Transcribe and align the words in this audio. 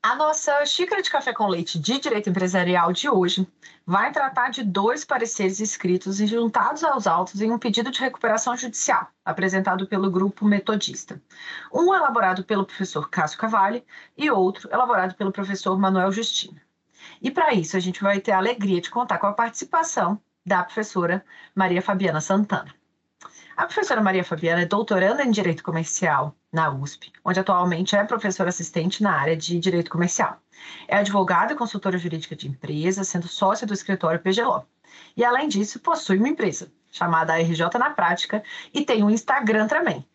A 0.00 0.14
nossa 0.14 0.64
xícara 0.64 1.02
de 1.02 1.10
café 1.10 1.32
com 1.32 1.48
leite 1.48 1.76
de 1.76 1.98
direito 1.98 2.30
empresarial 2.30 2.92
de 2.92 3.10
hoje 3.10 3.48
vai 3.84 4.12
tratar 4.12 4.48
de 4.48 4.62
dois 4.62 5.04
pareceres 5.04 5.58
escritos 5.58 6.20
e 6.20 6.26
juntados 6.26 6.84
aos 6.84 7.08
autos 7.08 7.40
em 7.40 7.50
um 7.50 7.58
pedido 7.58 7.90
de 7.90 7.98
recuperação 7.98 8.56
judicial, 8.56 9.08
apresentado 9.24 9.88
pelo 9.88 10.08
grupo 10.08 10.44
metodista. 10.44 11.20
Um 11.74 11.92
elaborado 11.92 12.44
pelo 12.44 12.64
professor 12.64 13.10
Cássio 13.10 13.40
Cavalli 13.40 13.84
e 14.16 14.30
outro 14.30 14.72
elaborado 14.72 15.16
pelo 15.16 15.32
professor 15.32 15.76
Manuel 15.76 16.12
Justino. 16.12 16.60
E 17.20 17.28
para 17.28 17.52
isso 17.52 17.76
a 17.76 17.80
gente 17.80 18.00
vai 18.00 18.20
ter 18.20 18.30
a 18.30 18.38
alegria 18.38 18.80
de 18.80 18.90
contar 18.90 19.18
com 19.18 19.26
a 19.26 19.32
participação 19.32 20.22
da 20.46 20.62
professora 20.62 21.24
Maria 21.56 21.82
Fabiana 21.82 22.20
Santana. 22.20 22.72
A 23.56 23.66
professora 23.66 24.00
Maria 24.00 24.22
Fabiana 24.22 24.62
é 24.62 24.66
doutoranda 24.66 25.24
em 25.24 25.30
Direito 25.32 25.64
Comercial 25.64 26.37
na 26.52 26.70
USP, 26.70 27.12
onde 27.24 27.40
atualmente 27.40 27.94
é 27.94 28.04
professora 28.04 28.48
assistente 28.48 29.02
na 29.02 29.12
área 29.12 29.36
de 29.36 29.58
Direito 29.58 29.90
Comercial. 29.90 30.40
É 30.86 30.96
advogada 30.96 31.52
e 31.52 31.56
consultora 31.56 31.98
jurídica 31.98 32.34
de 32.34 32.48
empresas, 32.48 33.08
sendo 33.08 33.28
sócia 33.28 33.66
do 33.66 33.74
escritório 33.74 34.20
PGLO. 34.20 34.66
E, 35.16 35.24
além 35.24 35.48
disso, 35.48 35.80
possui 35.80 36.18
uma 36.18 36.28
empresa, 36.28 36.72
chamada 36.90 37.36
RJ 37.38 37.78
na 37.78 37.90
Prática, 37.90 38.42
e 38.72 38.84
tem 38.84 39.02
um 39.02 39.10
Instagram 39.10 39.66
também. 39.66 40.06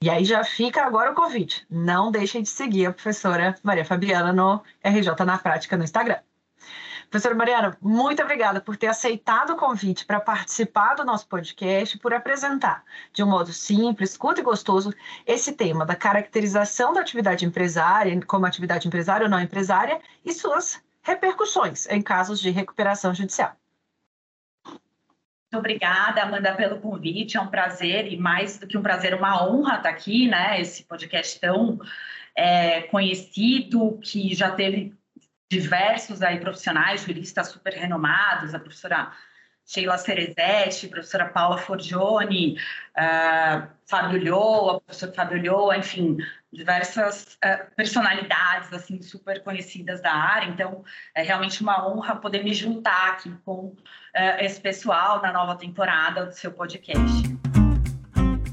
E 0.00 0.08
aí 0.08 0.24
já 0.24 0.44
fica 0.44 0.84
agora 0.84 1.10
o 1.10 1.14
convite. 1.14 1.66
Não 1.68 2.12
deixem 2.12 2.42
de 2.42 2.48
seguir 2.48 2.86
a 2.86 2.92
professora 2.92 3.56
Maria 3.64 3.84
Fabiana 3.84 4.32
no 4.32 4.62
RJ 4.84 5.24
na 5.24 5.38
Prática 5.38 5.76
no 5.76 5.82
Instagram. 5.82 6.18
Professora 7.10 7.34
Mariana, 7.34 7.76
muito 7.80 8.22
obrigada 8.22 8.60
por 8.60 8.76
ter 8.76 8.86
aceitado 8.86 9.50
o 9.50 9.56
convite 9.56 10.04
para 10.04 10.20
participar 10.20 10.94
do 10.94 11.06
nosso 11.06 11.26
podcast, 11.26 11.98
por 11.98 12.12
apresentar 12.12 12.84
de 13.14 13.22
um 13.22 13.26
modo 13.26 13.50
simples, 13.50 14.14
curto 14.14 14.40
e 14.40 14.44
gostoso 14.44 14.92
esse 15.26 15.52
tema 15.52 15.86
da 15.86 15.96
caracterização 15.96 16.92
da 16.92 17.00
atividade 17.00 17.46
empresária, 17.46 18.20
como 18.26 18.44
atividade 18.44 18.86
empresária 18.86 19.24
ou 19.24 19.30
não 19.30 19.40
empresária, 19.40 19.98
e 20.22 20.32
suas 20.34 20.82
repercussões 21.00 21.86
em 21.86 22.02
casos 22.02 22.40
de 22.40 22.50
recuperação 22.50 23.14
judicial. 23.14 23.56
Muito 24.64 25.60
obrigada, 25.60 26.22
Amanda, 26.22 26.54
pelo 26.54 26.78
convite. 26.78 27.38
É 27.38 27.40
um 27.40 27.46
prazer 27.46 28.12
e 28.12 28.18
mais 28.18 28.58
do 28.58 28.66
que 28.66 28.76
um 28.76 28.82
prazer, 28.82 29.14
uma 29.14 29.48
honra 29.48 29.76
estar 29.76 29.88
aqui, 29.88 30.28
né? 30.28 30.60
Esse 30.60 30.84
podcast 30.84 31.40
tão 31.40 31.78
é, 32.36 32.82
conhecido 32.82 33.98
que 34.02 34.34
já 34.34 34.50
teve 34.50 34.97
diversos 35.50 36.22
aí 36.22 36.38
profissionais, 36.38 37.02
juristas 37.02 37.48
super 37.48 37.72
renomados, 37.72 38.54
a 38.54 38.58
professora 38.58 39.12
Sheila 39.64 39.98
Cerezetti, 39.98 40.86
a 40.86 40.88
professora 40.88 41.26
Paula 41.26 41.58
Forgione, 41.58 42.58
uh, 42.96 43.68
Fábio 43.86 44.24
Lhoa, 44.24 44.76
o 44.76 44.80
professor 44.80 45.12
Fábio 45.12 45.42
Lhoa, 45.42 45.76
enfim, 45.76 46.16
diversas 46.50 47.38
uh, 47.44 47.74
personalidades 47.76 48.72
assim 48.72 49.02
super 49.02 49.42
conhecidas 49.42 50.00
da 50.00 50.12
área. 50.12 50.48
Então, 50.48 50.84
é 51.14 51.22
realmente 51.22 51.60
uma 51.62 51.86
honra 51.86 52.16
poder 52.16 52.42
me 52.42 52.54
juntar 52.54 53.10
aqui 53.10 53.30
com 53.44 53.66
uh, 53.66 53.76
esse 54.40 54.58
pessoal 54.58 55.20
na 55.20 55.32
nova 55.32 55.54
temporada 55.54 56.24
do 56.24 56.32
seu 56.32 56.50
podcast. 56.50 57.22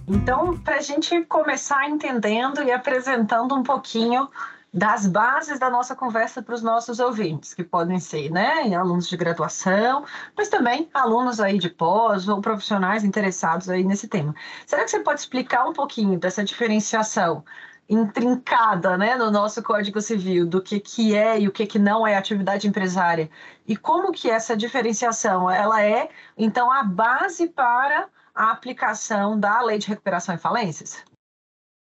Então, 0.07 0.57
para 0.59 0.75
a 0.75 0.81
gente 0.81 1.23
começar 1.25 1.89
entendendo 1.89 2.61
e 2.61 2.71
apresentando 2.71 3.55
um 3.55 3.63
pouquinho 3.63 4.29
das 4.75 5.07
bases 5.07 5.57
da 5.57 5.69
nossa 5.69 5.95
conversa 5.95 6.41
para 6.41 6.53
os 6.53 6.61
nossos 6.61 6.99
ouvintes, 6.99 7.53
que 7.53 7.63
podem 7.63 7.97
ser 7.97 8.29
né, 8.29 8.75
alunos 8.75 9.07
de 9.07 9.15
graduação, 9.15 10.03
mas 10.35 10.49
também 10.49 10.89
alunos 10.93 11.39
aí 11.39 11.57
de 11.57 11.69
pós 11.69 12.27
ou 12.27 12.41
profissionais 12.41 13.05
interessados 13.05 13.69
aí 13.69 13.85
nesse 13.85 14.09
tema. 14.09 14.35
Será 14.67 14.83
que 14.83 14.91
você 14.91 14.99
pode 14.99 15.21
explicar 15.21 15.65
um 15.65 15.71
pouquinho 15.71 16.19
dessa 16.19 16.43
diferenciação 16.43 17.41
intrincada 17.87 18.97
né, 18.97 19.15
no 19.15 19.31
nosso 19.31 19.63
Código 19.63 20.01
Civil 20.01 20.45
do 20.45 20.61
que, 20.61 20.81
que 20.81 21.15
é 21.15 21.39
e 21.39 21.47
o 21.47 21.53
que, 21.53 21.65
que 21.65 21.79
não 21.79 22.05
é 22.05 22.17
atividade 22.17 22.67
empresária 22.67 23.29
e 23.65 23.77
como 23.77 24.11
que 24.11 24.29
essa 24.29 24.57
diferenciação 24.57 25.49
ela 25.49 25.81
é, 25.81 26.09
então, 26.37 26.69
a 26.69 26.83
base 26.83 27.47
para 27.47 28.09
a 28.33 28.51
aplicação 28.51 29.39
da 29.39 29.61
Lei 29.61 29.77
de 29.77 29.87
Recuperação 29.87 30.35
e 30.35 30.37
Falências? 30.37 31.01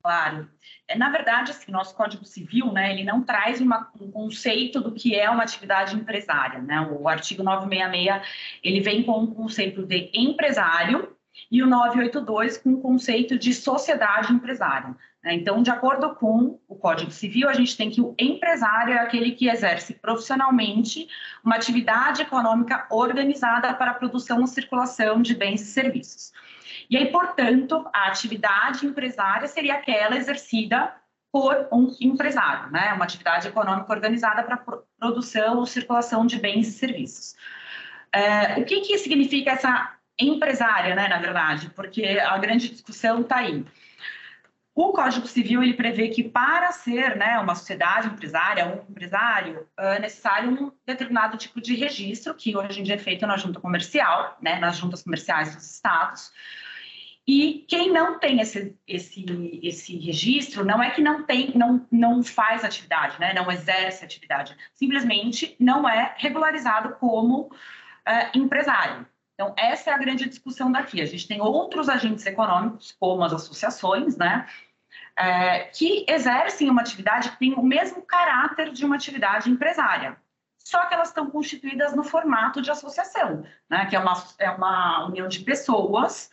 Claro. 0.04 0.50
É, 0.86 0.98
na 0.98 1.10
verdade, 1.10 1.52
assim, 1.52 1.72
nosso 1.72 1.96
Código 1.96 2.26
Civil, 2.26 2.74
né, 2.74 2.92
ele 2.92 3.06
não 3.06 3.24
traz 3.24 3.62
uma, 3.62 3.90
um 4.00 4.12
conceito 4.12 4.82
do 4.82 4.92
que 4.92 5.16
é 5.16 5.30
uma 5.30 5.44
atividade 5.44 5.96
empresária, 5.96 6.60
né? 6.60 6.82
O 6.82 7.08
artigo 7.08 7.42
966, 7.42 8.22
ele 8.62 8.82
vem 8.82 9.02
com 9.02 9.24
o 9.24 9.34
conceito 9.34 9.86
de 9.86 10.12
empresário 10.14 11.16
e 11.50 11.64
o 11.64 11.68
982 11.68 12.58
com 12.58 12.74
o 12.74 12.82
conceito 12.82 13.40
de 13.40 13.54
sociedade 13.54 14.34
empresária. 14.34 14.94
Né? 15.24 15.36
Então, 15.36 15.64
de 15.64 15.72
acordo 15.72 16.14
com 16.16 16.60
o 16.68 16.76
Código 16.76 17.10
Civil, 17.10 17.48
a 17.48 17.54
gente 17.54 17.78
tem 17.78 17.90
que 17.90 18.02
o 18.02 18.14
empresário 18.20 18.94
é 18.94 19.00
aquele 19.00 19.32
que 19.32 19.48
exerce 19.48 19.94
profissionalmente 19.94 21.08
uma 21.44 21.56
atividade 21.56 22.22
econômica 22.22 22.86
organizada 22.92 23.74
para 23.74 23.92
a 23.92 23.94
produção 23.94 24.42
ou 24.42 24.48
circulação 24.48 25.22
de 25.22 25.34
bens 25.34 25.62
e 25.62 25.66
serviços. 25.66 26.34
E 26.94 26.98
aí, 26.98 27.08
portanto, 27.12 27.90
a 27.92 28.06
atividade 28.06 28.86
empresária 28.86 29.48
seria 29.48 29.74
aquela 29.74 30.16
exercida 30.16 30.94
por 31.32 31.68
um 31.72 31.92
empresário, 32.00 32.72
né? 32.72 32.94
Uma 32.94 33.04
atividade 33.04 33.48
econômica 33.48 33.92
organizada 33.92 34.44
para 34.44 34.62
produção 35.00 35.58
ou 35.58 35.66
circulação 35.66 36.24
de 36.24 36.38
bens 36.38 36.68
e 36.68 36.72
serviços. 36.72 37.36
É, 38.14 38.60
o 38.60 38.64
que, 38.64 38.82
que 38.82 38.96
significa 39.00 39.50
essa 39.50 39.96
empresária, 40.20 40.94
né, 40.94 41.08
na 41.08 41.18
verdade? 41.18 41.72
Porque 41.72 42.20
a 42.20 42.38
grande 42.38 42.70
discussão 42.70 43.22
está 43.22 43.38
aí. 43.38 43.66
O 44.76 44.92
Código 44.92 45.26
Civil 45.26 45.64
ele 45.64 45.74
prevê 45.74 46.10
que 46.10 46.24
para 46.24 46.72
ser 46.72 47.16
né, 47.16 47.40
uma 47.40 47.56
sociedade 47.56 48.06
empresária, 48.06 48.68
um 48.68 48.92
empresário, 48.92 49.68
é 49.80 49.98
necessário 49.98 50.52
um 50.52 50.72
determinado 50.86 51.38
tipo 51.38 51.60
de 51.60 51.74
registro, 51.74 52.36
que 52.36 52.56
hoje 52.56 52.82
em 52.82 52.84
dia 52.84 52.94
é 52.94 53.00
feito 53.00 53.26
na 53.26 53.36
junta 53.36 53.60
comercial, 53.60 54.38
né, 54.40 54.60
nas 54.60 54.78
juntas 54.78 55.02
comerciais 55.02 55.56
dos 55.56 55.72
estados, 55.72 56.32
e 57.26 57.66
quem 57.70 57.92
não 57.92 58.20
tem 58.20 58.42
esse, 58.42 58.78
esse, 58.86 59.26
esse 59.64 59.98
registro, 59.98 60.66
não 60.66 60.84
é 60.84 60.92
que 60.92 61.02
não 61.02 61.24
tem, 61.24 61.58
não, 61.58 61.88
não 61.90 62.22
faz 62.22 62.66
atividade, 62.66 63.18
né? 63.18 63.34
não 63.34 63.50
exerce 63.50 64.04
atividade, 64.04 64.56
simplesmente 64.74 65.56
não 65.58 65.88
é 65.88 66.14
regularizado 66.18 66.96
como 66.96 67.44
uh, 67.44 68.38
empresário. 68.38 69.08
Então, 69.36 69.54
essa 69.58 69.90
é 69.90 69.94
a 69.94 69.98
grande 69.98 70.28
discussão 70.28 70.72
daqui. 70.72 71.02
A 71.02 71.06
gente 71.06 71.28
tem 71.28 71.42
outros 71.42 71.88
agentes 71.88 72.26
econômicos, 72.26 72.92
como 73.00 73.24
as 73.24 73.34
associações, 73.34 74.18
né? 74.18 74.48
É, 75.16 75.66
que 75.66 76.06
exercem 76.08 76.70
uma 76.70 76.82
atividade 76.82 77.32
que 77.32 77.40
tem 77.40 77.54
o 77.54 77.64
mesmo 77.64 78.02
caráter 78.02 78.72
de 78.72 78.84
uma 78.84 78.96
atividade 78.96 79.50
empresária. 79.50 80.18
só 80.58 80.86
que 80.86 80.94
elas 80.94 81.10
estão 81.10 81.30
constituídas 81.30 81.96
no 81.96 82.04
formato 82.04 82.62
de 82.62 82.72
associação, 82.72 83.44
né? 83.70 83.86
que 83.86 83.96
é 83.96 84.00
uma, 84.00 84.14
é 84.40 84.50
uma 84.50 85.06
união 85.08 85.28
de 85.28 85.42
pessoas 85.42 86.32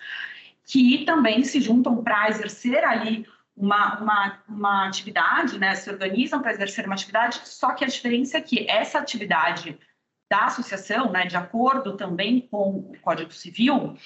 que 0.70 1.04
também 1.04 1.42
se 1.42 1.60
juntam 1.60 2.00
para 2.00 2.28
exercer 2.28 2.84
ali 2.84 3.26
uma, 3.56 3.98
uma, 3.98 4.42
uma 4.48 4.86
atividade, 4.86 5.58
né? 5.58 5.74
se 5.74 5.90
organizam 5.90 6.40
para 6.40 6.52
exercer 6.52 6.86
uma 6.86 6.94
atividade, 6.94 7.40
só 7.44 7.72
que 7.72 7.84
a 7.84 7.88
diferença 7.88 8.38
é 8.38 8.40
que 8.40 8.70
essa 8.70 9.00
atividade 9.00 9.76
da 10.30 10.44
associação, 10.44 11.10
né, 11.10 11.26
de 11.26 11.36
acordo 11.36 11.96
também 11.96 12.42
com 12.42 12.68
o 12.70 12.92
Código 13.02 13.32
Civil, 13.32 13.96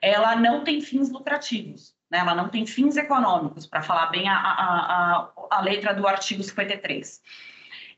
ela 0.00 0.34
não 0.34 0.64
tem 0.64 0.80
fins 0.80 1.10
lucrativos, 1.10 1.94
né, 2.10 2.20
ela 2.20 2.34
não 2.34 2.48
tem 2.48 2.64
fins 2.66 2.96
econômicos, 2.96 3.66
para 3.66 3.82
falar 3.82 4.06
bem 4.06 4.26
a, 4.26 4.34
a, 4.34 4.64
a, 4.64 5.32
a, 5.50 5.60
letra 5.60 5.92
do 5.92 6.08
artigo 6.08 6.42
53. 6.42 7.20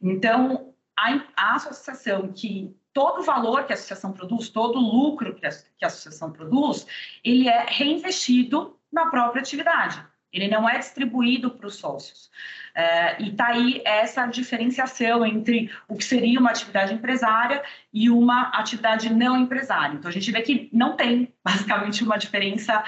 Então, 0.02 0.74
a, 0.98 1.22
a 1.36 1.54
associação 1.54 2.32
que 2.32 2.74
todo 2.96 3.20
o 3.20 3.22
valor 3.22 3.64
que 3.64 3.74
a 3.74 3.76
associação 3.76 4.10
produz, 4.10 4.48
todo 4.48 4.78
o 4.78 4.80
lucro 4.80 5.34
que 5.34 5.44
a, 5.44 5.50
associação 5.86 6.32
produz, 6.32 6.86
ele 7.22 7.46
é 7.46 7.66
reinvestido 7.68 8.74
na 8.90 9.10
própria 9.10 9.42
atividade. 9.42 10.02
Ele 10.32 10.48
não 10.48 10.66
é 10.66 10.78
distribuído 10.78 11.50
para 11.50 11.66
os 11.66 11.76
sócios. 11.76 12.30
É, 12.74 13.22
e 13.22 13.28
está 13.28 13.48
aí 13.48 13.82
essa 13.84 14.24
diferenciação 14.24 15.26
entre 15.26 15.70
o 15.86 15.94
que 15.94 16.04
seria 16.04 16.40
uma 16.40 16.48
atividade 16.48 16.94
empresária 16.94 17.62
e 17.92 18.08
uma 18.08 18.48
atividade 18.48 19.12
não 19.12 19.36
empresária. 19.36 19.94
Então, 19.94 20.08
a 20.08 20.12
gente 20.12 20.32
vê 20.32 20.40
que 20.40 20.70
não 20.72 20.96
tem, 20.96 21.30
basicamente, 21.44 22.02
uma 22.02 22.16
diferença 22.16 22.82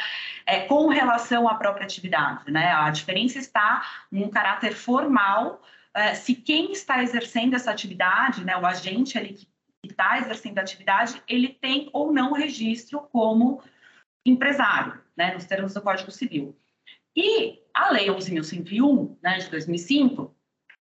é, 0.46 0.61
com 0.61 0.88
relação 0.88 1.46
à 1.46 1.54
própria 1.54 1.84
atividade. 1.84 2.50
Né? 2.50 2.72
A 2.72 2.88
diferença 2.88 3.38
está 3.38 3.84
num 4.11 4.31
caráter 4.31 4.72
formal, 4.72 5.61
é, 5.93 6.14
se 6.14 6.34
quem 6.34 6.72
está 6.72 7.02
exercendo 7.02 7.52
essa 7.52 7.70
atividade, 7.70 8.43
né, 8.43 8.56
o 8.56 8.64
agente 8.64 9.19
ali 9.19 9.34
que 9.34 9.46
está 9.93 10.19
exercendo 10.19 10.58
a 10.58 10.62
atividade, 10.62 11.23
ele 11.29 11.49
tem 11.49 11.88
ou 11.93 12.12
não 12.12 12.32
registro 12.32 13.00
como 13.12 13.62
empresário, 14.25 15.00
né, 15.17 15.32
nos 15.35 15.44
termos 15.44 15.75
do 15.75 15.82
Código 15.82 16.11
Civil. 16.11 16.56
E 17.17 17.61
a 17.75 17.90
Lei 17.90 18.08
11.101, 18.08 19.17
né, 19.23 19.38
de 19.38 19.50
2005, 19.50 20.35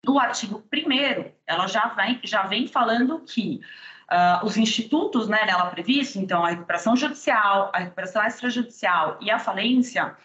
no 0.05 0.19
artigo 0.19 0.63
1 0.73 1.33
ela 1.47 1.67
já 1.67 1.89
vem, 1.89 2.21
já 2.23 2.43
vem 2.43 2.67
falando 2.67 3.21
que 3.21 3.61
uh, 4.11 4.45
os 4.45 4.57
institutos 4.57 5.29
né, 5.29 5.45
nela 5.47 5.71
previstos, 5.71 6.17
então 6.17 6.45
a 6.45 6.51
recuperação 6.51 6.97
judicial, 6.97 7.71
a 7.73 7.79
recuperação 7.79 8.25
extrajudicial 8.25 9.19
e 9.21 9.31
a 9.31 9.39
falência, 9.39 10.17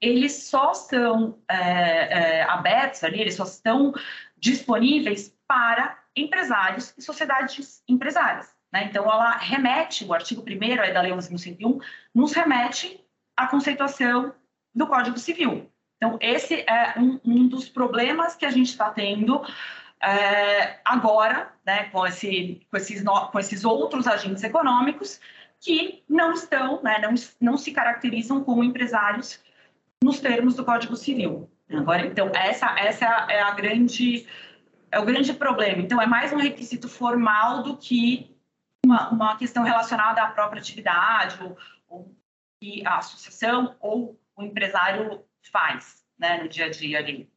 eles 0.00 0.44
só 0.44 0.74
são 0.74 1.38
é, 1.48 1.58
é, 1.58 2.42
abertos 2.44 3.02
ali, 3.04 3.20
eles 3.20 3.34
só 3.34 3.44
estão 3.44 3.92
disponíveis 4.38 5.36
para 5.46 5.98
empresários 6.20 6.94
e 6.96 7.02
sociedades 7.02 7.82
empresárias. 7.88 8.54
Né? 8.72 8.84
Então, 8.84 9.04
ela 9.04 9.36
remete, 9.36 10.04
o 10.04 10.12
artigo 10.12 10.42
1 10.42 10.92
da 10.92 11.00
Lei 11.00 11.12
11.101, 11.12 11.80
nos 12.14 12.32
remete 12.32 13.04
à 13.36 13.46
conceituação 13.46 14.34
do 14.74 14.86
Código 14.86 15.18
Civil. 15.18 15.70
Então, 15.96 16.18
esse 16.20 16.64
é 16.68 16.94
um, 16.96 17.20
um 17.24 17.48
dos 17.48 17.68
problemas 17.68 18.36
que 18.36 18.46
a 18.46 18.50
gente 18.50 18.68
está 18.68 18.90
tendo 18.90 19.42
é, 20.00 20.78
agora, 20.84 21.52
né, 21.66 21.84
com, 21.84 22.06
esse, 22.06 22.60
com, 22.70 22.76
esses 22.76 23.02
no, 23.02 23.28
com 23.28 23.38
esses 23.38 23.64
outros 23.64 24.06
agentes 24.06 24.44
econômicos 24.44 25.20
que 25.60 26.04
não 26.08 26.32
estão, 26.32 26.80
né, 26.82 27.00
não, 27.00 27.14
não 27.40 27.56
se 27.56 27.72
caracterizam 27.72 28.44
como 28.44 28.62
empresários 28.62 29.40
nos 30.02 30.20
termos 30.20 30.54
do 30.54 30.64
Código 30.64 30.94
Civil. 30.94 31.50
Agora, 31.70 32.06
então, 32.06 32.30
essa, 32.34 32.78
essa 32.78 33.26
é 33.28 33.40
a 33.40 33.50
grande 33.50 34.26
é 34.90 34.98
o 34.98 35.04
grande 35.04 35.32
problema. 35.32 35.82
Então, 35.82 36.00
é 36.00 36.06
mais 36.06 36.32
um 36.32 36.38
requisito 36.38 36.88
formal 36.88 37.62
do 37.62 37.76
que 37.76 38.34
uma, 38.84 39.10
uma 39.10 39.36
questão 39.36 39.62
relacionada 39.62 40.22
à 40.22 40.28
própria 40.28 40.60
atividade, 40.60 41.42
ou, 41.42 41.56
ou 41.88 42.14
que 42.60 42.86
a 42.86 42.98
associação 42.98 43.76
ou 43.80 44.18
o 44.36 44.42
empresário 44.42 45.22
faz 45.52 46.04
né, 46.18 46.42
no 46.42 46.48
dia 46.48 46.66
a 46.66 46.70
dia 46.70 46.98
ali. 46.98 47.30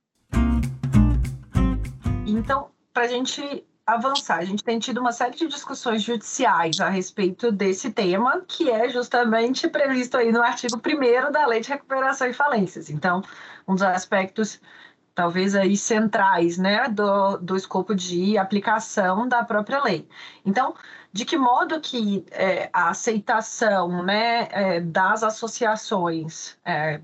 Então, 2.25 2.71
para 2.93 3.03
a 3.03 3.07
gente 3.07 3.65
avançar, 3.85 4.37
a 4.37 4.45
gente 4.45 4.63
tem 4.63 4.79
tido 4.79 4.99
uma 4.99 5.11
série 5.11 5.35
de 5.35 5.47
discussões 5.47 6.01
judiciais 6.03 6.79
a 6.79 6.87
respeito 6.89 7.51
desse 7.51 7.91
tema, 7.91 8.41
que 8.47 8.69
é 8.69 8.87
justamente 8.89 9.67
previsto 9.67 10.17
aí 10.17 10.31
no 10.31 10.41
artigo 10.41 10.77
1 10.77 11.31
da 11.31 11.45
Lei 11.45 11.59
de 11.59 11.69
Recuperação 11.69 12.27
e 12.27 12.33
Falências. 12.33 12.89
Então, 12.89 13.21
um 13.67 13.73
dos 13.73 13.83
aspectos 13.83 14.61
talvez 15.13 15.55
aí 15.55 15.75
centrais, 15.77 16.57
né, 16.57 16.87
do, 16.89 17.37
do 17.37 17.55
escopo 17.55 17.93
de 17.95 18.37
aplicação 18.37 19.27
da 19.27 19.43
própria 19.43 19.83
lei. 19.83 20.07
Então, 20.45 20.73
de 21.11 21.25
que 21.25 21.37
modo 21.37 21.79
que 21.81 22.25
é, 22.31 22.69
a 22.73 22.89
aceitação, 22.89 24.03
né, 24.03 24.47
é, 24.51 24.79
das 24.79 25.23
associações 25.23 26.57
é, 26.65 27.01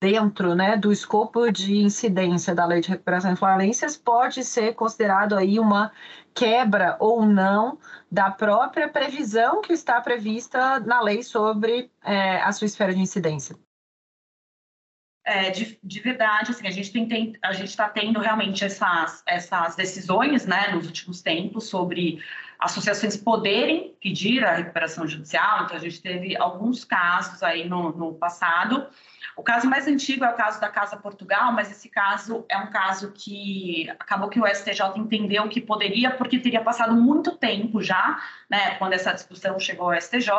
dentro, 0.00 0.54
né, 0.54 0.76
do 0.76 0.92
escopo 0.92 1.50
de 1.50 1.78
incidência 1.78 2.54
da 2.54 2.66
lei 2.66 2.80
de 2.80 2.90
recuperação 2.90 3.32
e 3.32 3.36
falências 3.36 3.96
pode 3.96 4.44
ser 4.44 4.74
considerado 4.74 5.34
aí 5.34 5.58
uma 5.58 5.92
quebra 6.34 6.96
ou 6.98 7.24
não 7.24 7.78
da 8.10 8.30
própria 8.30 8.88
previsão 8.88 9.62
que 9.62 9.72
está 9.72 10.00
prevista 10.00 10.80
na 10.80 11.00
lei 11.00 11.22
sobre 11.22 11.90
é, 12.02 12.42
a 12.42 12.52
sua 12.52 12.66
esfera 12.66 12.92
de 12.92 13.00
incidência 13.00 13.56
é, 15.24 15.50
de, 15.50 15.78
de, 15.82 16.00
verdade, 16.00 16.50
assim, 16.50 16.66
a 16.66 16.70
gente 16.70 17.64
está 17.64 17.88
tendo 17.88 18.20
realmente 18.20 18.62
essas, 18.64 19.22
essas 19.26 19.74
decisões, 19.74 20.44
né, 20.44 20.68
nos 20.72 20.86
últimos 20.86 21.22
tempos 21.22 21.68
sobre 21.68 22.22
associações 22.58 23.16
poderem 23.16 23.94
pedir 24.00 24.44
a 24.44 24.54
recuperação 24.54 25.06
judicial. 25.06 25.64
Então 25.64 25.76
a 25.76 25.80
gente 25.80 26.00
teve 26.00 26.36
alguns 26.36 26.84
casos 26.84 27.42
aí 27.42 27.68
no, 27.68 27.92
no 27.92 28.14
passado. 28.14 28.86
O 29.36 29.42
caso 29.42 29.68
mais 29.68 29.88
antigo 29.88 30.24
é 30.24 30.30
o 30.30 30.36
caso 30.36 30.60
da 30.60 30.68
Casa 30.68 30.96
Portugal, 30.96 31.52
mas 31.52 31.70
esse 31.70 31.88
caso 31.88 32.44
é 32.48 32.56
um 32.56 32.70
caso 32.70 33.12
que 33.12 33.90
acabou 33.98 34.28
que 34.28 34.38
o 34.38 34.46
STJ 34.46 34.96
entendeu 34.96 35.48
que 35.48 35.60
poderia, 35.60 36.10
porque 36.10 36.38
teria 36.38 36.60
passado 36.60 36.94
muito 36.94 37.36
tempo 37.36 37.82
já, 37.82 38.22
né, 38.48 38.76
quando 38.76 38.92
essa 38.92 39.12
discussão 39.12 39.58
chegou 39.58 39.90
ao 39.90 40.00
STJ 40.00 40.30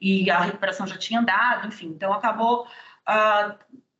e 0.00 0.30
a 0.30 0.40
recuperação 0.40 0.86
já 0.86 0.96
tinha 0.96 1.20
andado, 1.20 1.68
enfim, 1.68 1.88
então 1.88 2.12
acabou 2.12 2.66
uh, 3.08 3.54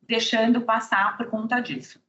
deixando 0.07 0.61
passar 0.61 1.17
por 1.17 1.27
conta 1.29 1.59
disso. 1.59 1.99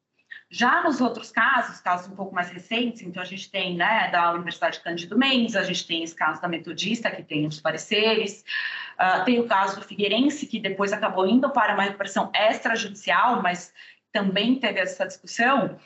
Já 0.50 0.82
nos 0.82 1.00
outros 1.00 1.30
casos, 1.30 1.78
casos 1.80 2.10
um 2.10 2.16
pouco 2.16 2.34
mais 2.34 2.48
recentes, 2.48 3.02
então 3.02 3.22
a 3.22 3.26
gente 3.26 3.50
tem, 3.50 3.76
né, 3.76 4.10
da 4.10 4.32
Universidade 4.32 4.80
Cândido 4.80 5.18
Mendes, 5.18 5.54
a 5.54 5.62
gente 5.62 5.86
tem 5.86 6.02
esse 6.02 6.14
caso 6.14 6.40
da 6.40 6.48
Metodista, 6.48 7.10
que 7.10 7.22
tem 7.22 7.46
os 7.46 7.60
pareceres, 7.60 8.44
uh, 8.98 9.24
tem 9.26 9.38
o 9.40 9.46
caso 9.46 9.78
do 9.78 9.84
Figueirense, 9.84 10.46
que 10.46 10.58
depois 10.58 10.90
acabou 10.90 11.26
indo 11.26 11.50
para 11.50 11.74
uma 11.74 11.82
recuperação 11.82 12.30
extrajudicial, 12.34 13.42
mas 13.42 13.74
também 14.10 14.58
teve 14.58 14.80
essa 14.80 15.06
discussão. 15.06 15.78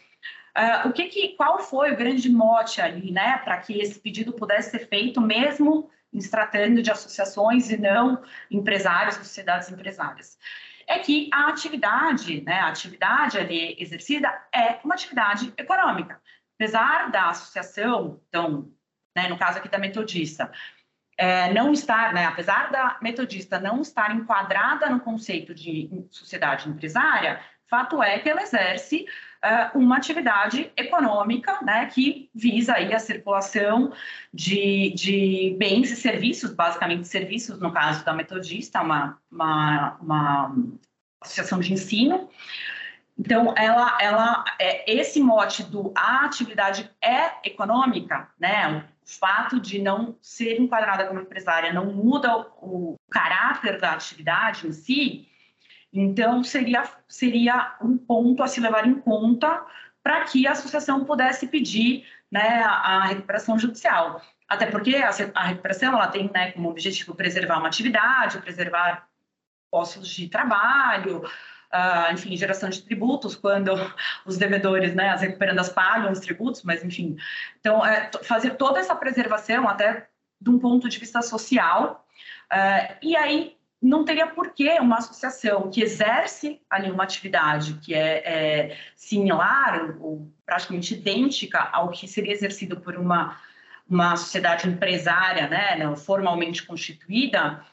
Uh, 0.56 0.88
o 0.88 0.92
que, 0.92 1.08
que 1.08 1.28
qual 1.30 1.58
foi 1.58 1.90
o 1.92 1.96
grande 1.96 2.30
mote 2.30 2.80
ali, 2.80 3.10
né, 3.10 3.38
para 3.38 3.58
que 3.58 3.80
esse 3.80 3.98
pedido 3.98 4.32
pudesse 4.32 4.70
ser 4.70 4.86
feito, 4.86 5.20
mesmo 5.20 5.90
se 6.16 6.30
tratando 6.30 6.82
de 6.82 6.90
associações 6.90 7.68
e 7.68 7.76
não 7.76 8.22
empresários, 8.48 9.16
sociedades 9.16 9.68
empresárias? 9.72 10.38
É 10.92 10.98
que 10.98 11.30
a 11.32 11.48
atividade, 11.48 12.42
né, 12.42 12.60
a 12.60 12.68
atividade 12.68 13.38
ali 13.38 13.76
exercida 13.78 14.28
é 14.54 14.78
uma 14.84 14.94
atividade 14.94 15.52
econômica. 15.56 16.20
Apesar 16.58 17.10
da 17.10 17.30
associação, 17.30 18.20
então, 18.28 18.70
né, 19.16 19.28
no 19.28 19.38
caso 19.38 19.58
aqui 19.58 19.68
da 19.68 19.78
metodista, 19.78 20.50
é, 21.16 21.52
não 21.52 21.72
estar, 21.72 22.12
né, 22.12 22.26
apesar 22.26 22.70
da 22.70 22.98
metodista 23.00 23.58
não 23.58 23.80
estar 23.80 24.14
enquadrada 24.14 24.88
no 24.90 25.00
conceito 25.00 25.54
de 25.54 25.90
sociedade 26.10 26.68
empresária, 26.68 27.40
fato 27.72 28.02
é 28.02 28.18
que 28.18 28.28
ela 28.28 28.42
exerce 28.42 29.06
uh, 29.42 29.78
uma 29.78 29.96
atividade 29.96 30.70
econômica, 30.76 31.58
né, 31.62 31.86
que 31.86 32.28
visa 32.34 32.74
aí 32.74 32.92
a 32.92 32.98
circulação 32.98 33.94
de, 34.32 34.92
de 34.94 35.56
bens 35.58 35.90
e 35.90 35.96
serviços, 35.96 36.52
basicamente 36.52 37.08
serviços, 37.08 37.58
no 37.58 37.72
caso 37.72 38.04
da 38.04 38.12
metodista, 38.12 38.82
uma, 38.82 39.18
uma, 39.30 39.96
uma 40.02 40.54
associação 41.22 41.60
de 41.60 41.72
ensino. 41.72 42.28
Então, 43.18 43.54
ela, 43.56 43.96
ela, 44.02 44.44
é, 44.58 44.92
esse 44.92 45.18
mote 45.18 45.62
do 45.62 45.94
a 45.96 46.26
atividade 46.26 46.90
é 47.00 47.48
econômica, 47.48 48.28
né, 48.38 48.84
o 49.02 49.10
fato 49.18 49.58
de 49.58 49.80
não 49.80 50.14
ser 50.20 50.60
enquadrada 50.60 51.06
como 51.06 51.20
empresária 51.20 51.72
não 51.72 51.86
muda 51.86 52.36
o, 52.36 52.42
o 52.60 52.96
caráter 53.10 53.80
da 53.80 53.92
atividade 53.92 54.66
em 54.66 54.72
si, 54.72 55.31
então, 55.92 56.42
seria, 56.42 56.84
seria 57.06 57.76
um 57.82 57.98
ponto 57.98 58.42
a 58.42 58.48
se 58.48 58.60
levar 58.60 58.86
em 58.86 58.94
conta 58.94 59.64
para 60.02 60.24
que 60.24 60.46
a 60.46 60.52
associação 60.52 61.04
pudesse 61.04 61.46
pedir 61.46 62.06
né, 62.30 62.62
a, 62.64 63.04
recuperação 63.04 63.58
judicial. 63.58 64.20
Até 64.48 64.66
porque 64.66 64.96
a, 64.96 65.10
a 65.34 65.44
recuperação 65.44 65.92
ela 65.92 66.08
tem 66.08 66.30
né, 66.32 66.52
como 66.52 66.70
objetivo 66.70 67.14
preservar 67.14 67.58
uma 67.58 67.68
atividade, 67.68 68.38
preservar 68.38 69.06
postos 69.70 70.08
de 70.08 70.28
trabalho, 70.28 71.18
uh, 71.18 72.12
enfim, 72.12 72.36
geração 72.36 72.70
de 72.70 72.82
tributos, 72.82 73.36
quando 73.36 73.72
os 74.24 74.38
devedores, 74.38 74.94
né, 74.94 75.10
as 75.10 75.20
recuperandas 75.20 75.68
pagam 75.68 76.10
os 76.10 76.20
tributos, 76.20 76.62
mas 76.62 76.82
enfim. 76.82 77.16
Então, 77.60 77.84
é, 77.84 78.10
fazer 78.22 78.52
toda 78.52 78.80
essa 78.80 78.94
preservação, 78.94 79.68
até 79.68 80.08
de 80.40 80.50
um 80.50 80.58
ponto 80.58 80.88
de 80.88 80.98
vista 80.98 81.22
social, 81.22 82.06
uh, 82.50 82.96
e 83.02 83.14
aí 83.14 83.56
não 83.82 84.04
teria 84.04 84.28
por 84.28 84.50
que 84.50 84.70
uma 84.78 84.98
associação 84.98 85.68
que 85.68 85.82
exerce 85.82 86.60
ali 86.70 86.90
uma 86.90 87.02
atividade 87.02 87.74
que 87.82 87.92
é, 87.92 88.22
é 88.24 88.78
similar 88.94 89.96
ou 90.00 90.30
praticamente 90.46 90.94
idêntica 90.94 91.58
ao 91.72 91.90
que 91.90 92.06
seria 92.06 92.32
exercido 92.32 92.80
por 92.80 92.96
uma, 92.96 93.40
uma 93.88 94.16
sociedade 94.16 94.68
empresária, 94.68 95.48
né, 95.48 95.96
formalmente 95.96 96.64
constituída, 96.64 97.64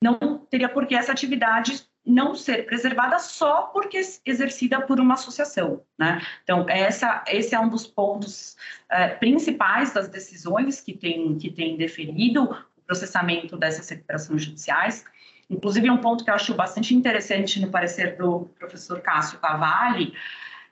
não 0.00 0.38
teria 0.48 0.68
por 0.68 0.86
que 0.86 0.94
essa 0.94 1.12
atividade 1.12 1.86
não 2.06 2.34
ser 2.34 2.64
preservada 2.64 3.18
só 3.18 3.64
porque 3.64 4.00
exercida 4.24 4.80
por 4.80 4.98
uma 4.98 5.12
associação, 5.14 5.82
né? 5.98 6.22
Então 6.42 6.64
essa, 6.66 7.22
esse 7.26 7.54
é 7.54 7.60
um 7.60 7.68
dos 7.68 7.86
pontos 7.86 8.56
é, 8.88 9.08
principais 9.08 9.92
das 9.92 10.08
decisões 10.08 10.80
que 10.80 10.94
tem 10.94 11.36
que 11.36 11.50
tem 11.50 11.76
deferido 11.76 12.44
o 12.44 12.80
processamento 12.86 13.58
dessas 13.58 13.86
recuperações 13.90 14.42
judiciais. 14.42 15.04
Inclusive, 15.50 15.90
um 15.90 15.98
ponto 15.98 16.24
que 16.24 16.30
eu 16.30 16.34
acho 16.34 16.54
bastante 16.54 16.94
interessante 16.94 17.60
no 17.60 17.70
parecer 17.70 18.16
do 18.16 18.50
professor 18.58 19.00
Cássio 19.00 19.38
Cavalli, 19.38 20.12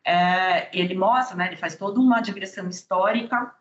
é, 0.04 0.68
ele 0.78 0.95
mostra, 0.95 1.37
né, 1.37 1.47
ele 1.47 1.56
faz 1.56 1.76
toda 1.76 1.99
uma 1.99 2.21
digressão 2.21 2.68
histórica 2.68 3.52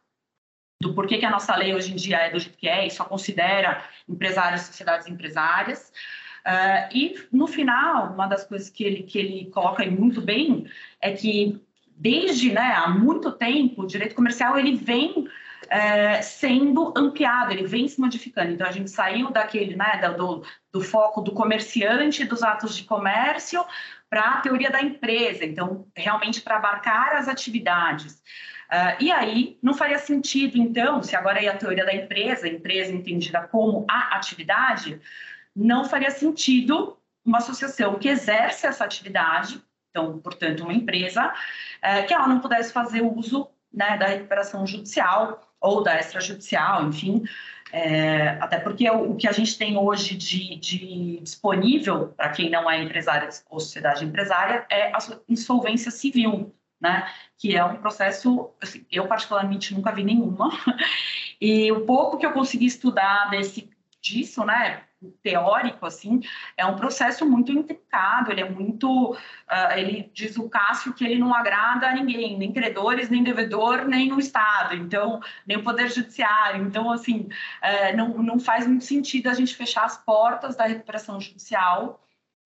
do 0.81 0.93
porquê 0.93 1.17
que 1.17 1.25
a 1.25 1.31
nossa 1.31 1.55
lei 1.55 1.73
hoje 1.73 1.93
em 1.93 1.95
dia 1.95 2.17
é 2.17 2.29
do 2.29 2.39
jeito 2.39 2.57
que 2.57 2.67
é 2.67 2.85
e 2.85 2.91
só 2.91 3.05
considera 3.05 3.83
empresários 4.07 4.61
sociedades 4.61 5.07
empresárias. 5.07 5.91
Uh, 6.45 6.93
e, 6.93 7.27
no 7.31 7.47
final, 7.47 8.13
uma 8.13 8.27
das 8.27 8.43
coisas 8.43 8.69
que 8.69 8.83
ele, 8.83 9.03
que 9.03 9.17
ele 9.17 9.49
coloca 9.49 9.83
muito 9.89 10.21
bem 10.21 10.69
é 11.01 11.11
que, 11.11 11.59
desde 11.97 12.51
né, 12.51 12.73
há 12.75 12.87
muito 12.87 13.31
tempo, 13.31 13.81
o 13.81 13.87
direito 13.87 14.13
comercial 14.13 14.59
ele 14.59 14.75
vem 14.75 15.27
é, 15.69 16.21
sendo 16.21 16.93
ampliado, 16.95 17.51
ele 17.51 17.65
vem 17.65 17.87
se 17.87 17.99
modificando. 17.99 18.51
Então, 18.51 18.67
a 18.67 18.71
gente 18.71 18.89
saiu 18.89 19.31
daquele, 19.31 19.75
né, 19.75 20.01
do, 20.17 20.43
do 20.71 20.81
foco 20.81 21.21
do 21.21 21.31
comerciante, 21.31 22.25
dos 22.25 22.43
atos 22.43 22.75
de 22.75 22.83
comércio, 22.83 23.65
para 24.09 24.21
a 24.21 24.41
teoria 24.41 24.69
da 24.69 24.81
empresa. 24.81 25.45
Então, 25.45 25.87
realmente 25.95 26.41
para 26.41 26.57
abarcar 26.57 27.15
as 27.15 27.27
atividades. 27.27 28.21
Uh, 28.71 28.97
e 28.99 29.11
aí, 29.11 29.59
não 29.61 29.73
faria 29.73 29.99
sentido, 29.99 30.57
então, 30.57 31.01
se 31.03 31.15
agora 31.15 31.43
é 31.43 31.47
a 31.47 31.57
teoria 31.57 31.85
da 31.85 31.93
empresa, 31.93 32.47
empresa 32.47 32.91
entendida 32.91 33.47
como 33.47 33.85
a 33.89 34.15
atividade, 34.15 34.99
não 35.55 35.85
faria 35.85 36.09
sentido 36.09 36.97
uma 37.23 37.37
associação 37.37 37.97
que 37.97 38.07
exerce 38.07 38.67
essa 38.67 38.83
atividade, 38.83 39.61
então, 39.89 40.19
portanto, 40.19 40.63
uma 40.63 40.73
empresa, 40.73 41.27
uh, 41.27 42.07
que 42.07 42.13
ela 42.13 42.27
não 42.27 42.39
pudesse 42.39 42.73
fazer 42.73 43.01
uso 43.01 43.49
né, 43.75 43.97
da 43.97 44.07
recuperação 44.07 44.65
judicial 44.65 45.41
ou 45.59 45.83
da 45.83 45.99
extrajudicial, 45.99 46.87
enfim, 46.87 47.23
é, 47.71 48.29
até 48.39 48.59
porque 48.59 48.89
o, 48.89 49.11
o, 49.11 49.15
que 49.15 49.27
a 49.27 49.31
gente 49.31 49.57
tem 49.57 49.77
hoje 49.77 50.15
de, 50.15 50.55
de 50.55 51.19
disponível 51.21 52.13
para 52.15 52.29
quem 52.29 52.49
não 52.49 52.69
é 52.69 52.81
empresário 52.81 53.27
ou 53.49 53.59
sociedade 53.59 54.05
empresária 54.05 54.65
é 54.69 54.93
a 54.93 54.99
insolvência 55.27 55.91
civil, 55.91 56.53
né? 56.79 57.11
Que 57.37 57.55
é 57.55 57.65
um 57.65 57.77
processo, 57.77 58.51
assim, 58.61 58.85
eu 58.91 59.07
particularmente 59.07 59.73
nunca 59.73 59.91
vi 59.91 60.03
nenhuma, 60.03 60.49
e 61.41 61.71
o 61.71 61.81
pouco 61.81 62.17
que 62.17 62.25
eu 62.25 62.31
consegui 62.31 62.65
estudar 62.65 63.29
desse 63.29 63.69
disso, 64.01 64.45
né? 64.45 64.83
Teórico, 65.21 65.85
assim, 65.85 66.21
é 66.57 66.65
um 66.65 66.75
processo 66.75 67.25
muito 67.25 67.51
intricado, 67.51 68.31
ele 68.31 68.41
é 68.41 68.49
muito, 68.49 69.13
uh, 69.13 69.71
ele 69.75 70.09
diz 70.13 70.37
o 70.37 70.49
Cássio 70.49 70.93
que 70.93 71.05
ele 71.05 71.19
não 71.19 71.33
agrada 71.33 71.87
a 71.87 71.93
ninguém, 71.93 72.37
nem 72.37 72.51
credores, 72.51 73.09
nem 73.09 73.23
devedor, 73.23 73.85
nem 73.85 74.11
o 74.13 74.19
Estado, 74.19 74.75
então, 74.75 75.19
nem 75.45 75.57
o 75.57 75.63
Poder 75.63 75.89
Judiciário, 75.89 76.63
então, 76.63 76.91
assim, 76.91 77.29
uh, 77.63 77.97
não, 77.97 78.09
não 78.17 78.39
faz 78.39 78.67
muito 78.67 78.85
sentido 78.85 79.27
a 79.27 79.33
gente 79.33 79.55
fechar 79.55 79.85
as 79.85 79.97
portas 79.97 80.55
da 80.55 80.65
recuperação 80.65 81.19
judicial 81.19 82.01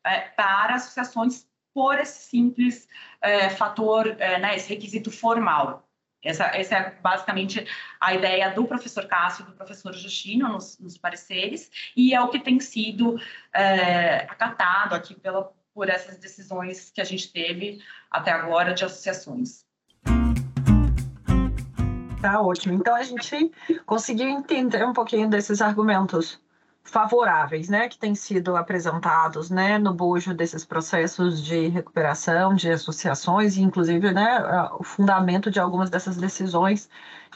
uh, 0.05 0.35
para 0.35 0.75
associações 0.75 1.47
por 1.73 1.99
esse 1.99 2.29
simples 2.29 2.87
é, 3.21 3.49
fator, 3.51 4.15
né, 4.17 4.55
esse 4.55 4.67
requisito 4.67 5.11
formal. 5.11 5.88
Essa, 6.23 6.45
essa, 6.47 6.75
é 6.75 6.95
basicamente 7.01 7.65
a 7.99 8.13
ideia 8.13 8.51
do 8.51 8.65
professor 8.65 9.07
Cássio 9.07 9.43
e 9.43 9.45
do 9.45 9.53
professor 9.53 9.93
Justino 9.93 10.49
nos, 10.49 10.77
nos, 10.79 10.97
pareceres, 10.97 11.71
e 11.95 12.13
é 12.13 12.21
o 12.21 12.27
que 12.27 12.39
tem 12.39 12.59
sido 12.59 13.17
é, 13.53 14.27
acatado 14.29 14.95
aqui 14.95 15.15
pela, 15.15 15.53
por 15.73 15.89
essas 15.89 16.17
decisões 16.17 16.91
que 16.91 16.99
a 16.99 17.05
gente 17.05 17.31
teve 17.31 17.81
até 18.11 18.31
agora 18.31 18.73
de 18.73 18.83
associações. 18.83 19.65
Tá 22.21 22.41
ótimo. 22.41 22.73
Então 22.73 22.95
a 22.95 23.03
gente 23.03 23.49
conseguiu 23.85 24.27
entender 24.27 24.85
um 24.85 24.91
pouquinho 24.91 25.29
desses 25.29 25.61
argumentos 25.61 26.37
favoráveis, 26.83 27.69
né, 27.69 27.87
que 27.87 27.97
têm 27.97 28.15
sido 28.15 28.55
apresentados, 28.55 29.49
né, 29.49 29.77
no 29.77 29.93
bojo 29.93 30.33
desses 30.33 30.65
processos 30.65 31.43
de 31.43 31.67
recuperação, 31.67 32.55
de 32.55 32.71
associações, 32.71 33.57
e 33.57 33.61
inclusive, 33.61 34.11
né, 34.11 34.41
o 34.79 34.83
fundamento 34.83 35.51
de 35.51 35.59
algumas 35.59 35.89
dessas 35.89 36.17
decisões 36.17 36.89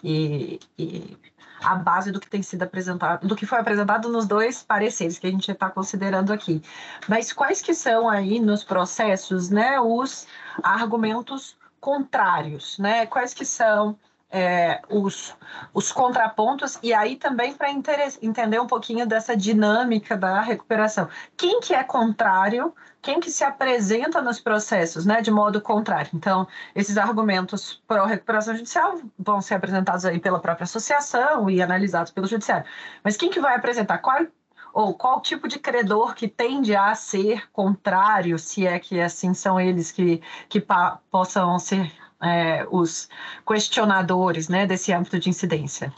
e, 0.04 0.60
e 0.78 1.18
a 1.62 1.76
base 1.76 2.12
do 2.12 2.20
que 2.20 2.30
tem 2.30 2.42
sido 2.42 2.64
apresentado, 2.64 3.28
do 3.28 3.36
que 3.36 3.46
foi 3.46 3.60
apresentado 3.60 4.10
nos 4.10 4.28
dois 4.28 4.64
pareceres 4.64 5.20
que 5.20 5.28
a 5.28 5.32
gente 5.32 5.50
está 5.52 5.70
considerando 5.70 6.34
aqui. 6.34 6.62
Mas 7.08 7.32
quais 7.32 7.62
que 7.62 7.74
são 7.74 8.10
aí 8.10 8.40
nos 8.40 8.64
processos, 8.64 9.50
né, 9.50 9.80
os 9.80 10.28
argumentos 10.62 11.56
contrários, 11.84 12.78
né? 12.80 13.06
Quais 13.06 13.34
que 13.34 13.44
são 13.44 14.00
é, 14.34 14.82
os, 14.90 15.38
os 15.72 15.92
contrapontos 15.92 16.80
e 16.82 16.92
aí 16.92 17.16
também 17.16 17.54
para 17.54 17.70
entender 17.70 18.60
um 18.60 18.66
pouquinho 18.66 19.06
dessa 19.06 19.38
dinâmica 19.38 20.18
da 20.18 20.42
recuperação. 20.42 21.08
Quem 21.38 21.60
que 21.60 21.76
é 21.76 21.84
contrário, 21.84 22.74
quem 23.00 23.20
que 23.20 23.30
se 23.30 23.44
apresenta 23.44 24.24
nos 24.24 24.40
processos, 24.40 25.06
né, 25.06 25.22
de 25.22 25.30
modo 25.30 25.62
contrário. 25.62 26.10
Então, 26.16 26.48
esses 26.74 26.98
argumentos 26.98 27.84
para 27.88 28.02
a 28.02 28.08
recuperação 28.08 28.56
judicial 28.56 29.00
vão 29.20 29.40
ser 29.40 29.54
apresentados 29.54 30.04
aí 30.04 30.20
pela 30.20 30.40
própria 30.40 30.64
associação 30.64 31.48
e 31.48 31.62
analisados 31.62 32.12
pelo 32.12 32.26
judiciário. 32.26 32.66
Mas 33.04 33.16
quem 33.16 33.30
que 33.30 33.40
vai 33.40 33.56
apresentar? 33.56 34.00
Qual 34.00 34.26
ou 34.74 34.96
qual 34.96 35.22
tipo 35.22 35.48
de 35.48 35.60
credor 35.60 36.16
que 36.16 36.28
tende 36.28 36.76
a 36.76 36.96
ser 36.96 37.48
contrário, 37.52 38.40
se 38.40 38.66
é 38.66 38.80
que 38.80 39.00
assim 39.00 39.32
são 39.36 39.60
eles 39.60 39.92
que, 39.92 40.20
que 40.50 40.66
possam 41.12 41.60
ser 41.60 41.92
é, 42.24 42.66
os 42.70 43.10
questionadores 43.46 44.48
né, 44.48 44.66
desse 44.66 44.94
âmbito 44.94 45.20
de 45.20 45.30
incidência? 45.30 45.94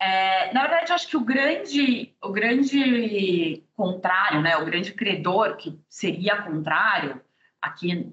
É, 0.00 0.52
na 0.52 0.62
verdade, 0.62 0.92
acho 0.92 1.08
que 1.08 1.16
o 1.16 1.24
grande, 1.24 2.14
o 2.22 2.30
grande 2.30 3.64
contrário, 3.74 4.42
né, 4.42 4.56
o 4.56 4.64
grande 4.64 4.92
credor 4.92 5.56
que 5.56 5.80
seria 5.88 6.42
contrário 6.42 7.22
aqui, 7.62 8.12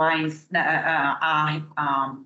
mas 0.00 0.48
né, 0.50 0.60
a, 0.60 1.18
a, 1.20 1.62
a 1.76 2.16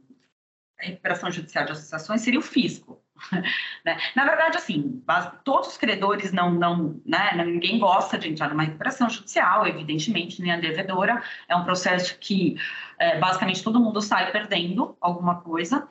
recuperação 0.78 1.30
judicial 1.30 1.64
de 1.64 1.72
associações 1.72 2.20
seria 2.20 2.38
o 2.38 2.42
fisco. 2.42 3.02
Né? 3.82 3.99
Na 4.14 4.26
verdade, 4.26 4.58
assim, 4.58 5.02
todos 5.42 5.70
os 5.70 5.78
credores 5.78 6.32
não, 6.32 6.50
não, 6.50 7.00
né, 7.06 7.32
ninguém 7.46 7.78
gosta 7.78 8.18
de 8.18 8.28
entrar 8.28 8.50
numa 8.50 8.62
recuperação 8.62 9.08
judicial, 9.08 9.66
evidentemente, 9.66 10.42
nem 10.42 10.52
a 10.52 10.60
devedora. 10.60 11.22
É 11.49 11.56
um 11.56 11.64
processo 11.64 12.18
que 12.18 12.56
é, 13.00 13.19
basicamente 13.19 13.62
todo 13.62 13.80
mundo 13.80 14.02
sai 14.02 14.30
perdendo 14.30 14.95
alguma 15.00 15.40
coisa. 15.40 15.88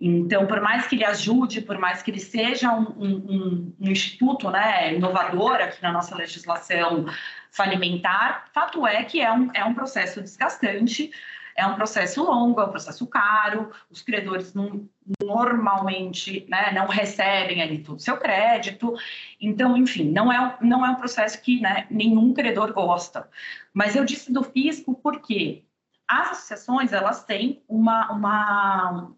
Então, 0.00 0.46
por 0.48 0.60
mais 0.60 0.88
que 0.88 0.96
ele 0.96 1.04
ajude, 1.04 1.60
por 1.60 1.78
mais 1.78 2.02
que 2.02 2.10
ele 2.10 2.18
seja 2.18 2.72
um, 2.72 2.88
um, 2.98 3.74
um 3.80 3.88
instituto 3.88 4.50
né, 4.50 4.92
inovador 4.94 5.54
aqui 5.54 5.80
na 5.80 5.92
nossa 5.92 6.16
legislação 6.16 7.06
falimentar, 7.52 8.46
fato 8.52 8.84
é 8.84 9.04
que 9.04 9.20
é 9.20 9.32
um, 9.32 9.48
é 9.54 9.64
um 9.64 9.74
processo 9.74 10.20
desgastante, 10.20 11.12
é 11.54 11.64
um 11.64 11.76
processo 11.76 12.24
longo, 12.24 12.60
é 12.60 12.64
um 12.64 12.70
processo 12.70 13.06
caro, 13.06 13.70
os 13.88 14.02
credores 14.02 14.52
não, 14.52 14.88
normalmente 15.22 16.46
né, 16.48 16.72
não 16.72 16.88
recebem 16.88 17.62
ali 17.62 17.78
todo 17.78 17.98
o 17.98 18.02
seu 18.02 18.16
crédito, 18.16 18.96
então, 19.40 19.76
enfim, 19.76 20.10
não 20.10 20.32
é, 20.32 20.56
não 20.60 20.84
é 20.84 20.90
um 20.90 20.96
processo 20.96 21.40
que 21.40 21.60
né, 21.60 21.86
nenhum 21.90 22.34
credor 22.34 22.72
gosta. 22.72 23.28
Mas 23.72 23.94
eu 23.94 24.04
disse 24.04 24.32
do 24.32 24.42
fisco 24.42 24.98
porque 25.00 25.62
as 26.10 26.32
associações, 26.32 26.92
elas 26.92 27.24
têm 27.24 27.62
uma, 27.68 28.10
uma 28.10 29.12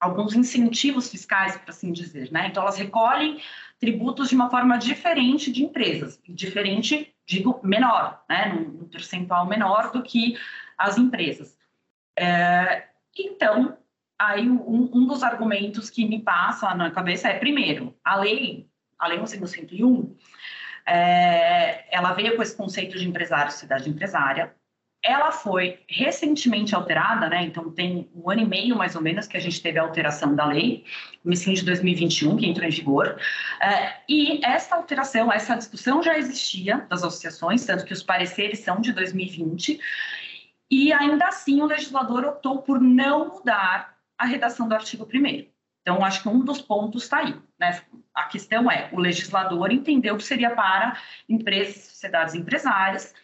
alguns 0.00 0.34
incentivos 0.34 1.08
fiscais, 1.08 1.56
para 1.56 1.70
assim 1.70 1.92
dizer, 1.92 2.30
né? 2.32 2.48
Então, 2.48 2.62
elas 2.62 2.76
recolhem 2.76 3.40
tributos 3.78 4.28
de 4.28 4.34
uma 4.34 4.50
forma 4.50 4.76
diferente 4.76 5.52
de 5.52 5.62
empresas, 5.62 6.20
diferente, 6.28 7.14
digo, 7.24 7.60
menor, 7.62 8.24
né? 8.28 8.52
Num 8.52 8.88
percentual 8.88 9.46
menor 9.46 9.92
do 9.92 10.02
que 10.02 10.36
as 10.76 10.98
empresas. 10.98 11.56
É, 12.16 12.88
então, 13.16 13.78
aí 14.18 14.48
um, 14.48 14.90
um, 14.92 15.06
dos 15.06 15.22
argumentos 15.22 15.88
que 15.88 16.04
me 16.04 16.20
passa 16.20 16.74
na 16.74 16.90
cabeça 16.90 17.28
é, 17.28 17.38
primeiro, 17.38 17.96
a 18.04 18.16
lei, 18.16 18.68
a 18.98 19.06
lei 19.06 19.18
1101, 19.18 20.16
é, 20.86 21.96
ela 21.96 22.12
veio 22.12 22.36
com 22.36 22.42
esse 22.42 22.56
conceito 22.56 22.98
de 22.98 23.08
empresário, 23.08 23.52
cidade 23.52 23.88
empresária, 23.88 24.54
ela 25.04 25.30
foi 25.30 25.78
recentemente 25.86 26.74
alterada, 26.74 27.28
né? 27.28 27.44
Então 27.44 27.70
tem 27.70 28.10
um 28.14 28.30
ano 28.30 28.40
e 28.40 28.46
meio 28.46 28.74
mais 28.74 28.96
ou 28.96 29.02
menos 29.02 29.26
que 29.26 29.36
a 29.36 29.40
gente 29.40 29.60
teve 29.60 29.78
a 29.78 29.82
alteração 29.82 30.34
da 30.34 30.46
lei, 30.46 30.84
comecinho 31.22 31.54
de 31.54 31.64
2021 31.64 32.38
que 32.38 32.46
entrou 32.46 32.66
em 32.66 32.70
vigor. 32.70 33.20
É, 33.60 33.96
e 34.08 34.40
essa 34.42 34.74
alteração, 34.74 35.30
essa 35.30 35.54
discussão 35.54 36.02
já 36.02 36.16
existia 36.16 36.86
das 36.88 37.04
associações, 37.04 37.66
tanto 37.66 37.84
que 37.84 37.92
os 37.92 38.02
pareceres 38.02 38.60
são 38.60 38.80
de 38.80 38.92
2020. 38.92 39.78
E 40.70 40.92
ainda 40.92 41.26
assim 41.28 41.60
o 41.60 41.66
legislador 41.66 42.24
optou 42.24 42.62
por 42.62 42.80
não 42.80 43.28
mudar 43.28 43.94
a 44.18 44.24
redação 44.24 44.66
do 44.66 44.74
artigo 44.74 45.06
1 45.12 45.52
então, 45.84 46.02
acho 46.02 46.22
que 46.22 46.28
um 46.30 46.40
dos 46.40 46.62
pontos 46.62 47.02
está 47.02 47.18
aí. 47.18 47.36
Né? 47.60 47.78
A 48.14 48.24
questão 48.24 48.70
é: 48.70 48.88
o 48.90 48.98
legislador 48.98 49.70
entendeu 49.70 50.16
que 50.16 50.24
seria 50.24 50.50
para 50.50 50.98
empresas, 51.28 51.84
sociedades 51.84 52.34
empresárias, 52.34 53.14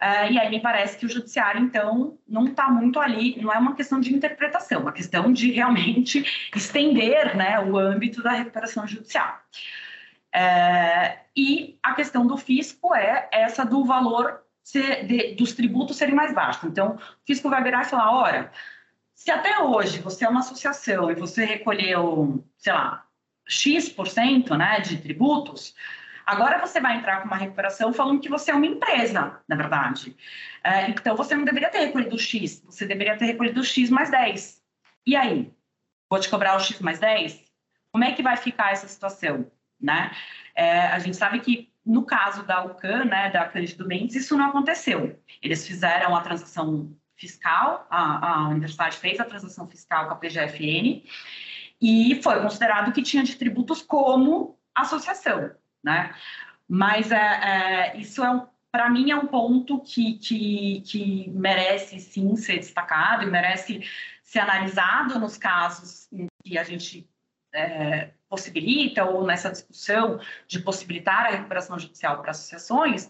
Uh, 0.00 0.32
e 0.32 0.38
aí 0.38 0.50
me 0.50 0.60
parece 0.60 0.96
que 0.98 1.06
o 1.06 1.08
judiciário, 1.08 1.60
então, 1.60 2.18
não 2.28 2.46
está 2.46 2.68
muito 2.68 3.00
ali, 3.00 3.40
não 3.40 3.52
é 3.52 3.58
uma 3.58 3.74
questão 3.74 4.00
de 4.00 4.14
interpretação, 4.14 4.78
é 4.78 4.82
uma 4.82 4.92
questão 4.92 5.32
de 5.32 5.50
realmente 5.52 6.24
estender 6.54 7.36
né, 7.36 7.60
o 7.60 7.78
âmbito 7.78 8.22
da 8.22 8.32
recuperação 8.32 8.86
judicial. 8.86 9.40
Uh, 10.34 11.18
e 11.36 11.78
a 11.82 11.94
questão 11.94 12.26
do 12.26 12.36
fisco 12.36 12.94
é 12.94 13.28
essa 13.32 13.64
do 13.64 13.84
valor 13.84 14.42
ser, 14.62 15.06
de, 15.06 15.34
dos 15.34 15.52
tributos 15.52 15.96
serem 15.96 16.14
mais 16.14 16.32
baixos. 16.32 16.64
Então, 16.64 16.96
o 16.96 17.26
fisco 17.26 17.50
vai 17.50 17.62
virar 17.62 17.82
e 17.82 17.86
falar: 17.86 18.12
ora, 18.12 18.52
se 19.14 19.30
até 19.30 19.58
hoje 19.58 19.98
você 20.00 20.24
é 20.24 20.28
uma 20.28 20.40
associação 20.40 21.10
e 21.10 21.14
você 21.14 21.44
recolheu, 21.44 22.44
sei 22.56 22.72
lá, 22.72 23.04
X% 23.46 24.56
né, 24.56 24.80
de 24.80 24.98
tributos, 24.98 25.74
agora 26.30 26.58
você 26.60 26.80
vai 26.80 26.96
entrar 26.96 27.20
com 27.20 27.26
uma 27.26 27.36
recuperação 27.36 27.92
falando 27.92 28.20
que 28.20 28.28
você 28.28 28.50
é 28.50 28.54
uma 28.54 28.66
empresa, 28.66 29.40
na 29.48 29.56
verdade. 29.56 30.16
É, 30.62 30.88
então 30.88 31.16
você 31.16 31.34
não 31.34 31.44
deveria 31.44 31.68
ter 31.68 31.80
recolhido 31.80 32.18
X, 32.18 32.62
você 32.64 32.86
deveria 32.86 33.16
ter 33.16 33.26
recolhido 33.26 33.64
X 33.64 33.90
mais 33.90 34.10
10. 34.10 34.62
E 35.06 35.16
aí? 35.16 35.52
Vou 36.08 36.20
te 36.20 36.28
cobrar 36.28 36.56
o 36.56 36.60
X 36.60 36.80
mais 36.80 36.98
10? 36.98 37.42
Como 37.92 38.04
é 38.04 38.12
que 38.12 38.22
vai 38.22 38.36
ficar 38.36 38.72
essa 38.72 38.86
situação? 38.86 39.50
Né? 39.80 40.10
É, 40.54 40.86
a 40.88 40.98
gente 40.98 41.16
sabe 41.16 41.40
que 41.40 41.70
no 41.84 42.04
caso 42.04 42.44
da 42.44 42.64
UCAN, 42.64 43.06
né, 43.06 43.30
da 43.30 43.46
Cândido 43.46 43.86
Mendes, 43.86 44.14
isso 44.14 44.36
não 44.36 44.46
aconteceu. 44.46 45.18
Eles 45.42 45.66
fizeram 45.66 46.14
a 46.14 46.20
transação 46.20 46.94
fiscal, 47.16 47.86
a, 47.90 48.44
a 48.44 48.48
universidade 48.48 48.96
fez 48.96 49.18
a 49.18 49.24
transação 49.24 49.66
fiscal 49.66 50.06
com 50.06 50.14
a 50.14 50.16
PGFN 50.16 51.02
e 51.80 52.20
foi 52.22 52.40
considerado 52.40 52.92
que 52.92 53.02
tinha 53.02 53.22
de 53.22 53.36
tributos 53.36 53.82
como 53.82 54.58
associação, 54.74 55.50
né? 55.82 56.14
Mas 56.68 57.10
é, 57.10 57.16
é 57.16 57.96
isso 57.96 58.22
é 58.24 58.30
um, 58.30 58.46
para 58.70 58.88
mim 58.88 59.10
é 59.10 59.16
um 59.16 59.26
ponto 59.26 59.80
que, 59.80 60.14
que, 60.18 60.80
que 60.82 61.30
merece 61.30 61.98
sim 61.98 62.36
ser 62.36 62.58
destacado 62.58 63.24
e 63.24 63.30
merece 63.30 63.82
ser 64.22 64.40
analisado 64.40 65.18
nos 65.18 65.36
casos 65.36 66.08
em 66.12 66.26
que 66.44 66.56
a 66.56 66.62
gente 66.62 67.08
é, 67.52 68.10
possibilita 68.28 69.04
ou 69.04 69.26
nessa 69.26 69.50
discussão 69.50 70.20
de 70.46 70.60
possibilitar 70.60 71.26
a 71.26 71.30
recuperação 71.30 71.78
judicial 71.78 72.20
para 72.22 72.30
associações, 72.30 73.08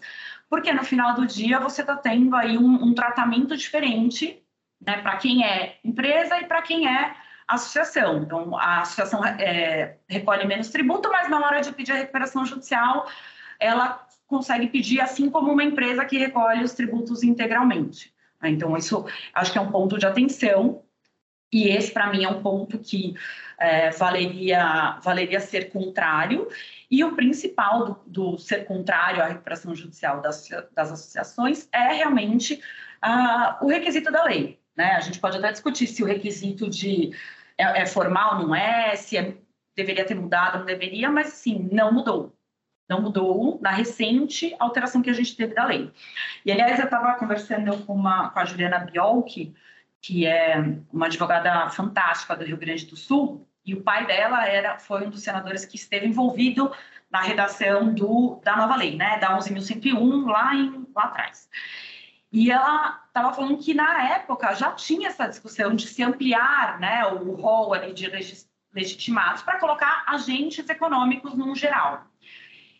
porque 0.49 0.73
no 0.73 0.83
final 0.83 1.13
do 1.13 1.27
dia 1.27 1.59
você 1.59 1.81
está 1.81 1.95
tendo 1.95 2.35
aí 2.35 2.57
um, 2.57 2.83
um, 2.83 2.93
tratamento 2.93 3.55
diferente 3.55 4.43
né, 4.83 4.99
para 5.01 5.17
quem 5.17 5.45
é 5.45 5.77
empresa 5.83 6.39
e 6.39 6.47
para 6.47 6.63
quem 6.63 6.87
é 6.87 7.15
associação. 7.53 8.23
Então, 8.23 8.57
a 8.57 8.81
associação 8.81 9.23
é, 9.25 9.97
recolhe 10.07 10.45
menos 10.45 10.69
tributo, 10.69 11.09
mas 11.11 11.29
na 11.29 11.39
hora 11.39 11.61
de 11.61 11.71
pedir 11.71 11.91
a 11.91 11.95
recuperação 11.95 12.45
judicial, 12.45 13.07
ela 13.59 14.05
consegue 14.27 14.67
pedir 14.67 15.01
assim 15.01 15.29
como 15.29 15.51
uma 15.51 15.63
empresa 15.63 16.05
que 16.05 16.17
recolhe 16.17 16.63
os 16.63 16.73
tributos 16.73 17.23
integralmente. 17.23 18.13
Então, 18.43 18.75
isso 18.75 19.05
acho 19.33 19.51
que 19.51 19.57
é 19.57 19.61
um 19.61 19.71
ponto 19.71 19.97
de 19.97 20.05
atenção 20.05 20.83
e 21.51 21.67
esse, 21.67 21.91
para 21.91 22.09
mim, 22.09 22.23
é 22.23 22.29
um 22.29 22.41
ponto 22.41 22.79
que 22.79 23.13
é, 23.59 23.89
valeria, 23.91 24.97
valeria 25.03 25.39
ser 25.39 25.69
contrário. 25.69 26.47
E 26.89 27.03
o 27.03 27.13
principal 27.15 27.85
do, 27.85 27.99
do 28.07 28.37
ser 28.37 28.65
contrário 28.65 29.21
à 29.21 29.25
recuperação 29.25 29.75
judicial 29.75 30.21
das, 30.21 30.47
das 30.73 30.91
associações 30.91 31.67
é 31.71 31.93
realmente 31.93 32.61
ah, 33.01 33.59
o 33.61 33.67
requisito 33.67 34.11
da 34.11 34.23
lei. 34.23 34.59
Né? 34.75 34.93
A 34.93 35.01
gente 35.01 35.19
pode 35.19 35.37
até 35.37 35.51
discutir 35.51 35.87
se 35.87 36.01
o 36.01 36.05
requisito 36.05 36.69
de 36.69 37.11
é, 37.57 37.81
é 37.81 37.85
formal, 37.85 38.39
não 38.39 38.55
é, 38.55 38.95
se 38.95 39.17
é, 39.17 39.35
deveria 39.75 40.05
ter 40.05 40.15
mudado, 40.15 40.59
não 40.59 40.65
deveria, 40.65 41.09
mas 41.09 41.27
sim, 41.27 41.69
não 41.71 41.91
mudou. 41.91 42.35
Não 42.89 43.01
mudou 43.01 43.57
na 43.61 43.71
recente 43.71 44.53
alteração 44.59 45.01
que 45.01 45.09
a 45.09 45.13
gente 45.13 45.35
teve 45.35 45.53
da 45.53 45.65
lei. 45.65 45.91
E, 46.45 46.51
aliás, 46.51 46.77
eu 46.77 46.85
estava 46.85 47.13
conversando 47.13 47.77
com, 47.85 47.93
uma, 47.93 48.29
com 48.29 48.39
a 48.39 48.45
Juliana 48.45 48.79
Biolchi, 48.79 49.53
que 50.01 50.25
é 50.25 50.57
uma 50.91 51.05
advogada 51.05 51.69
fantástica 51.69 52.35
do 52.35 52.43
Rio 52.43 52.57
Grande 52.57 52.85
do 52.85 52.97
Sul, 52.97 53.47
e 53.65 53.73
o 53.73 53.81
pai 53.81 54.05
dela 54.07 54.45
era 54.47 54.79
foi 54.79 55.05
um 55.05 55.09
dos 55.09 55.23
senadores 55.23 55.63
que 55.63 55.75
esteve 55.75 56.07
envolvido 56.07 56.71
na 57.11 57.21
redação 57.21 57.93
do, 57.93 58.41
da 58.43 58.55
nova 58.55 58.75
lei, 58.75 58.95
né, 58.95 59.19
da 59.19 59.37
11.101, 59.37 60.25
lá, 60.25 60.55
em, 60.55 60.87
lá 60.95 61.03
atrás. 61.03 61.49
E 62.31 62.49
ela 62.49 63.03
estava 63.07 63.33
falando 63.33 63.57
que, 63.57 63.73
na 63.73 64.13
época, 64.13 64.53
já 64.53 64.71
tinha 64.71 65.09
essa 65.09 65.27
discussão 65.27 65.75
de 65.75 65.85
se 65.87 66.01
ampliar 66.01 66.79
né, 66.79 67.05
o 67.05 67.33
rol 67.33 67.73
ali 67.73 67.93
de 67.93 68.09
legitimados 68.73 69.41
para 69.41 69.59
colocar 69.59 70.05
agentes 70.07 70.67
econômicos 70.69 71.33
no 71.33 71.53
geral. 71.53 72.07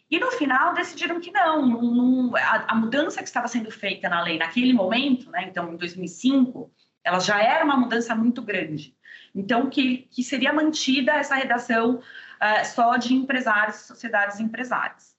E, 0.09 0.19
no 0.19 0.31
final, 0.31 0.73
decidiram 0.73 1.19
que 1.19 1.31
não, 1.31 1.65
não 1.65 2.35
a, 2.35 2.71
a, 2.71 2.75
mudança 2.75 3.21
que 3.21 3.27
estava 3.27 3.47
sendo 3.47 3.69
feita 3.71 4.07
na 4.07 4.21
lei 4.21 4.37
naquele 4.37 4.73
momento, 4.73 5.29
né, 5.29 5.45
então, 5.49 5.73
em 5.73 5.77
2005, 5.77 6.71
ela 7.03 7.19
já 7.19 7.41
era 7.41 7.65
uma 7.65 7.75
mudança 7.75 8.15
muito 8.15 8.41
grande. 8.41 8.95
Então, 9.35 9.69
que, 9.69 10.09
que 10.11 10.23
seria 10.23 10.53
mantida 10.53 11.13
essa 11.13 11.35
redação 11.35 11.95
uh, 11.95 12.65
só 12.65 12.95
de 12.95 13.13
empresários 13.13 13.77
e 13.77 13.87
sociedades 13.87 14.39
empresárias. 14.39 15.15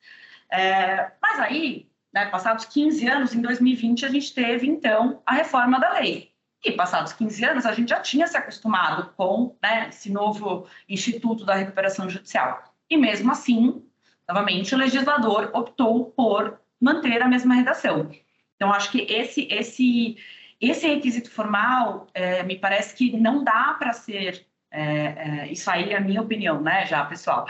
Uh, 0.52 1.12
mas 1.20 1.40
aí, 1.40 1.90
né, 2.12 2.27
passados 2.27 2.64
15 2.66 3.09
anos, 3.09 3.35
em 3.35 3.40
2020, 3.40 4.05
a 4.05 4.09
gente 4.09 4.35
teve, 4.35 4.66
então, 4.66 5.22
a 5.27 5.35
reforma 5.35 5.79
da 5.79 5.92
lei. 5.94 6.31
E 6.64 6.72
passados 6.72 7.12
15 7.12 7.44
anos, 7.44 7.66
a 7.66 7.72
gente 7.72 7.88
já 7.88 8.01
tinha 8.01 8.27
se 8.27 8.37
acostumado 8.37 9.12
com 9.16 9.57
né, 9.62 9.88
esse 9.88 10.12
novo 10.12 10.66
Instituto 10.88 11.44
da 11.44 11.55
Recuperação 11.55 12.09
Judicial. 12.09 12.62
E 12.88 12.96
mesmo 12.96 13.33
assim, 13.33 13.83
novamente, 14.29 14.75
o 14.75 14.79
legislador 14.79 15.51
optou 15.55 16.07
por 16.12 16.61
manter 16.81 17.22
a 17.22 17.29
mesma 17.29 17.55
redação. 17.55 18.11
Então, 18.55 18.72
acho 18.72 18.92
que 18.92 19.01
esse, 19.11 19.48
esse 19.51 20.16
esse 20.62 20.87
requisito 20.87 21.29
formal, 21.29 22.07
é, 22.14 22.44
me 22.44 22.57
parece 22.57 22.94
que 22.94 23.16
não 23.18 23.42
dá 23.42 23.75
para 23.77 23.92
ser, 23.92 24.46
é, 24.70 24.83
é, 24.85 25.48
isso 25.51 25.68
aí 25.68 25.90
é 25.90 25.96
a 25.96 26.01
minha 26.01 26.22
opinião, 26.22 26.61
né, 26.62 26.87
já, 26.87 27.05
pessoal, 27.05 27.46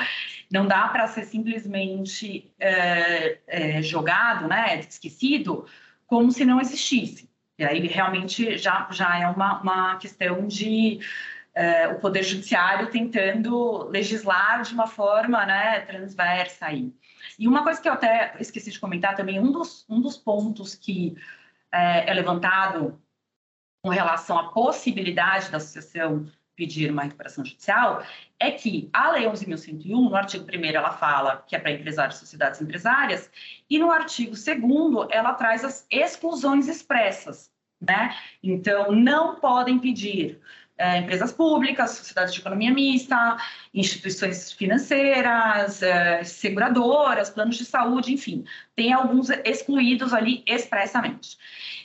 não 0.52 0.66
dá 0.66 0.86
para 0.88 1.08
ser 1.08 1.24
simplesmente 1.24 2.52
é, 2.60 3.38
é, 3.46 3.82
jogado, 3.82 4.46
né, 4.46 4.78
esquecido, 4.80 5.64
como 6.06 6.30
se 6.30 6.44
não 6.44 6.60
existisse. 6.60 7.30
E 7.58 7.64
aí 7.64 7.86
realmente 7.86 8.58
já, 8.58 8.86
já 8.90 9.18
é 9.18 9.26
uma, 9.26 9.62
uma 9.62 9.96
questão 9.96 10.46
de 10.46 11.00
é, 11.54 11.88
o 11.88 12.00
Poder 12.00 12.22
Judiciário 12.22 12.90
tentando 12.90 13.84
legislar 13.88 14.62
de 14.62 14.74
uma 14.74 14.86
forma 14.86 15.44
né, 15.46 15.80
transversa 15.80 16.66
aí. 16.66 16.92
E 17.38 17.48
uma 17.48 17.62
coisa 17.62 17.80
que 17.80 17.88
eu 17.88 17.92
até 17.94 18.34
esqueci 18.38 18.70
de 18.70 18.78
comentar 18.80 19.16
também, 19.16 19.40
um 19.40 19.50
dos, 19.50 19.86
um 19.88 20.02
dos 20.02 20.18
pontos 20.18 20.74
que 20.74 21.16
é, 21.72 22.10
é 22.10 22.14
levantado 22.14 23.00
com 23.82 23.88
relação 23.88 24.38
à 24.38 24.50
possibilidade 24.52 25.50
da 25.50 25.56
associação 25.56 26.26
pedir 26.62 26.92
uma 26.92 27.02
recuperação 27.02 27.44
judicial 27.44 28.04
é 28.38 28.52
que 28.52 28.88
a 28.92 29.10
Lei 29.10 29.24
11.101, 29.24 29.88
no 29.88 30.14
artigo 30.14 30.44
1 30.44 30.64
ela 30.66 30.92
fala 30.92 31.44
que 31.44 31.56
é 31.56 31.58
para 31.58 31.72
empresários 31.72 32.16
e 32.16 32.20
sociedades 32.20 32.60
empresárias, 32.60 33.28
e 33.68 33.80
no 33.80 33.90
artigo 33.90 34.30
2 34.30 35.08
ela 35.10 35.34
traz 35.34 35.64
as 35.64 35.84
exclusões 35.90 36.68
expressas, 36.68 37.50
né? 37.80 38.16
Então, 38.40 38.92
não 38.92 39.40
podem 39.40 39.80
pedir 39.80 40.40
é, 40.78 40.98
empresas 40.98 41.32
públicas, 41.32 41.90
sociedades 41.90 42.32
de 42.32 42.40
economia 42.40 42.72
mista, 42.72 43.36
instituições 43.74 44.52
financeiras, 44.52 45.82
é, 45.82 46.22
seguradoras, 46.22 47.28
planos 47.28 47.56
de 47.56 47.64
saúde, 47.64 48.12
enfim, 48.12 48.44
tem 48.76 48.92
alguns 48.92 49.30
excluídos 49.30 50.12
ali 50.12 50.44
expressamente. 50.46 51.36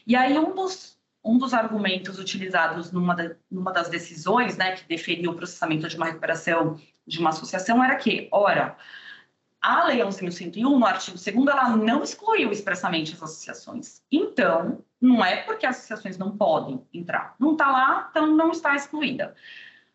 E 0.06 0.16
aí, 0.16 0.38
um 0.38 0.54
dos 0.54 0.97
um 1.28 1.38
dos 1.38 1.54
argumentos 1.54 2.18
utilizados 2.18 2.92
numa, 2.92 3.16
numa 3.52 3.72
das 3.72 3.90
decisões 3.90 4.56
né, 4.56 4.76
que 4.76 4.88
deferiu 4.88 5.32
o 5.32 5.36
processamento 5.36 5.88
de 5.88 5.98
uma 5.98 6.06
recuperação 6.06 6.80
de 7.06 7.20
uma 7.20 7.30
associação 7.30 7.84
era 7.84 7.96
que, 7.96 8.28
ora, 8.32 8.78
a 9.62 9.86
Lei 9.86 10.00
11.101, 10.00 10.62
no 10.62 10.86
artigo 10.86 11.18
2 11.18 11.48
ela 11.48 11.76
não 11.76 12.04
excluiu 12.04 12.52
expressamente 12.52 13.14
as 13.14 13.24
associações. 13.24 14.02
Então, 14.12 14.84
não 15.02 15.24
é 15.24 15.38
porque 15.38 15.66
as 15.66 15.78
associações 15.78 16.18
não 16.18 16.36
podem 16.38 16.86
entrar. 16.94 17.36
Não 17.40 17.54
está 17.54 17.72
lá, 17.72 18.08
então 18.10 18.28
não 18.28 18.52
está 18.52 18.76
excluída. 18.76 19.36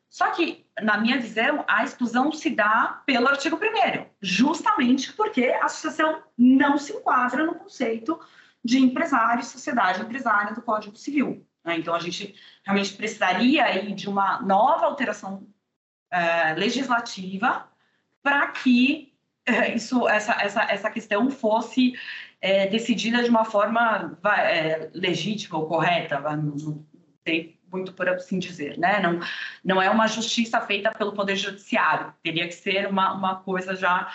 Só 0.08 0.30
que, 0.32 0.66
na 0.82 0.98
minha 0.98 1.18
visão, 1.18 1.64
a 1.66 1.84
exclusão 1.84 2.30
se 2.32 2.50
dá 2.50 3.02
pelo 3.06 3.28
artigo 3.28 3.56
1 3.56 4.06
justamente 4.20 5.12
porque 5.14 5.44
a 5.46 5.64
associação 5.64 6.22
não 6.36 6.76
se 6.76 6.92
enquadra 6.92 7.46
no 7.46 7.54
conceito 7.54 8.20
de 8.64 8.78
empresário 8.78 9.40
e 9.40 9.44
sociedade 9.44 10.00
empresária 10.00 10.54
do 10.54 10.62
Código 10.62 10.96
Civil. 10.96 11.46
Né? 11.64 11.78
Então, 11.78 11.94
a 11.94 11.98
gente 11.98 12.34
realmente 12.64 12.92
precisaria 12.94 13.64
aí 13.64 13.92
de 13.92 14.08
uma 14.08 14.40
nova 14.42 14.86
alteração 14.86 15.46
uh, 16.12 16.58
legislativa 16.58 17.68
para 18.22 18.48
que 18.48 19.12
uh, 19.48 19.74
isso, 19.74 20.08
essa, 20.08 20.32
essa, 20.40 20.62
essa 20.64 20.90
questão 20.90 21.30
fosse 21.30 21.90
uh, 21.90 22.70
decidida 22.70 23.22
de 23.22 23.30
uma 23.30 23.44
forma 23.44 24.18
legítima 24.94 25.58
ou 25.58 25.66
correta, 25.66 26.20
não, 26.36 26.84
sei 27.26 27.60
muito 27.72 27.94
por 27.94 28.06
assim 28.06 28.38
dizer, 28.38 28.76
né? 28.76 29.00
Não, 29.00 29.18
não 29.64 29.80
é 29.80 29.88
uma 29.88 30.06
justiça 30.06 30.60
feita 30.60 30.92
pelo 30.92 31.14
Poder 31.14 31.36
Judiciário, 31.36 32.12
teria 32.22 32.46
que 32.46 32.52
ser 32.52 32.86
uma, 32.86 33.14
uma 33.14 33.36
coisa 33.36 33.74
já, 33.74 34.12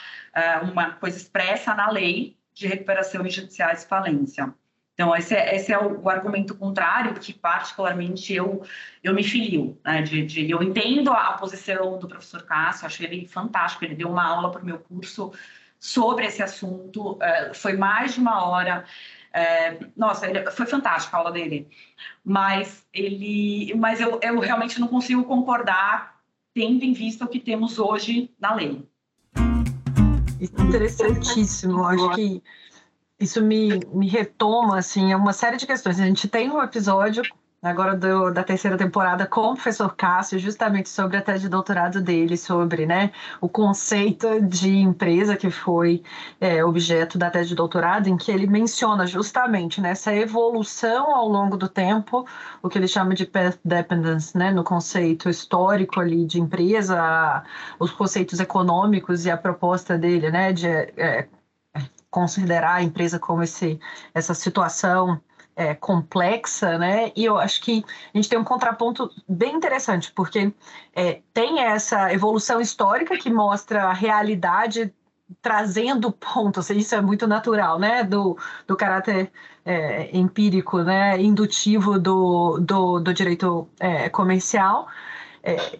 uma 0.71 0.91
coisa 0.91 1.17
expressa 1.17 1.73
na 1.73 1.89
lei 1.89 2.37
de 2.57 2.67
recuperação 2.67 3.27
judiciais 3.29 3.85
falência. 3.85 4.53
Então, 4.93 5.15
esse 5.15 5.35
é, 5.35 5.55
esse 5.55 5.71
é 5.71 5.77
o, 5.77 6.01
o, 6.01 6.09
argumento 6.09 6.55
contrário 6.55 7.13
que, 7.13 7.31
particularmente, 7.31 8.33
eu, 8.33 8.63
eu 9.03 9.13
me 9.13 9.23
filio. 9.23 9.79
Né? 9.85 10.01
De, 10.01 10.25
de, 10.25 10.49
eu 10.49 10.63
entendo 10.63 11.11
a, 11.11 11.29
a, 11.29 11.33
posição 11.33 11.99
do 11.99 12.07
professor 12.07 12.41
Cássio, 12.43 12.87
acho 12.87 13.03
ele 13.03 13.27
fantástico. 13.27 13.85
Ele 13.85 13.93
deu 13.93 14.09
uma 14.09 14.25
aula 14.25 14.49
para 14.51 14.61
o 14.61 14.65
meu 14.65 14.79
curso 14.79 15.31
sobre 15.79 16.25
esse 16.25 16.41
assunto, 16.41 17.11
uh, 17.11 17.53
foi 17.53 17.73
mais 17.73 18.15
de 18.15 18.19
uma 18.19 18.43
hora. 18.43 18.85
Uh, 19.29 19.91
nossa, 19.95 20.27
ele, 20.27 20.49
foi 20.49 20.65
fantástica 20.65 21.15
a 21.15 21.19
aula 21.19 21.31
dele. 21.31 21.67
Mas, 22.25 22.83
ele, 22.91 23.75
mas 23.75 24.01
eu, 24.01 24.19
eu 24.23 24.39
realmente 24.39 24.79
não 24.79 24.87
consigo 24.87 25.23
concordar, 25.25 26.19
tendo 26.55 26.83
em 26.83 26.93
vista 26.93 27.23
o 27.23 27.27
que 27.27 27.39
temos 27.39 27.77
hoje 27.77 28.33
na 28.39 28.55
lei. 28.55 28.83
Interessantíssimo. 30.39 31.83
Acho 31.83 32.09
que 32.11 32.43
isso 33.19 33.41
me, 33.41 33.79
me 33.93 34.07
retoma, 34.07 34.77
assim, 34.77 35.13
uma 35.13 35.33
série 35.33 35.57
de 35.57 35.65
questões. 35.65 35.99
A 35.99 36.05
gente 36.05 36.27
tem 36.27 36.49
um 36.49 36.61
episódio 36.61 37.23
agora 37.69 37.95
do, 37.95 38.31
da 38.31 38.43
terceira 38.43 38.77
temporada 38.77 39.25
com 39.25 39.51
o 39.51 39.53
professor 39.53 39.95
Cássio, 39.95 40.39
justamente 40.39 40.89
sobre 40.89 41.17
a 41.17 41.21
tese 41.21 41.43
de 41.43 41.49
doutorado 41.49 42.01
dele, 42.01 42.37
sobre 42.37 42.85
né, 42.85 43.11
o 43.41 43.49
conceito 43.49 44.41
de 44.41 44.77
empresa 44.77 45.35
que 45.35 45.49
foi 45.49 46.03
é, 46.39 46.63
objeto 46.63 47.17
da 47.17 47.29
tese 47.29 47.49
de 47.49 47.55
doutorado, 47.55 48.07
em 48.07 48.17
que 48.17 48.31
ele 48.31 48.47
menciona 48.47 49.05
justamente 49.05 49.81
né, 49.81 49.91
essa 49.91 50.13
evolução 50.13 51.15
ao 51.15 51.27
longo 51.27 51.57
do 51.57 51.67
tempo, 51.67 52.25
o 52.61 52.69
que 52.69 52.77
ele 52.77 52.87
chama 52.87 53.13
de 53.13 53.25
path 53.25 53.59
dependence, 53.63 54.37
né, 54.37 54.51
no 54.51 54.63
conceito 54.63 55.29
histórico 55.29 55.99
ali 55.99 56.25
de 56.25 56.39
empresa, 56.39 57.43
os 57.79 57.91
conceitos 57.91 58.39
econômicos 58.39 59.25
e 59.25 59.31
a 59.31 59.37
proposta 59.37 59.97
dele 59.97 60.31
né, 60.31 60.53
de 60.53 60.67
é, 60.67 61.27
considerar 62.09 62.75
a 62.75 62.83
empresa 62.83 63.19
como 63.19 63.43
esse, 63.43 63.79
essa 64.13 64.33
situação 64.33 65.21
é, 65.57 65.73
complexa, 65.73 66.77
né? 66.77 67.11
E 67.15 67.25
eu 67.25 67.37
acho 67.39 67.59
que 67.61 67.83
a 68.13 68.17
gente 68.17 68.29
tem 68.29 68.37
um 68.37 68.43
contraponto 68.43 69.09
bem 69.27 69.55
interessante, 69.55 70.11
porque 70.13 70.53
é, 70.95 71.21
tem 71.33 71.59
essa 71.61 72.13
evolução 72.13 72.61
histórica 72.61 73.17
que 73.17 73.31
mostra 73.31 73.85
a 73.85 73.93
realidade 73.93 74.93
trazendo 75.41 76.11
pontos, 76.11 76.69
isso 76.69 76.95
é 76.95 77.01
muito 77.01 77.27
natural, 77.27 77.79
né? 77.79 78.03
Do, 78.03 78.37
do 78.67 78.77
caráter 78.77 79.31
é, 79.65 80.15
empírico, 80.15 80.83
né? 80.83 81.19
Indutivo 81.19 81.99
do, 81.99 82.59
do, 82.59 82.99
do 82.99 83.13
direito 83.13 83.67
é, 83.79 84.09
comercial. 84.09 84.87
É, 85.43 85.79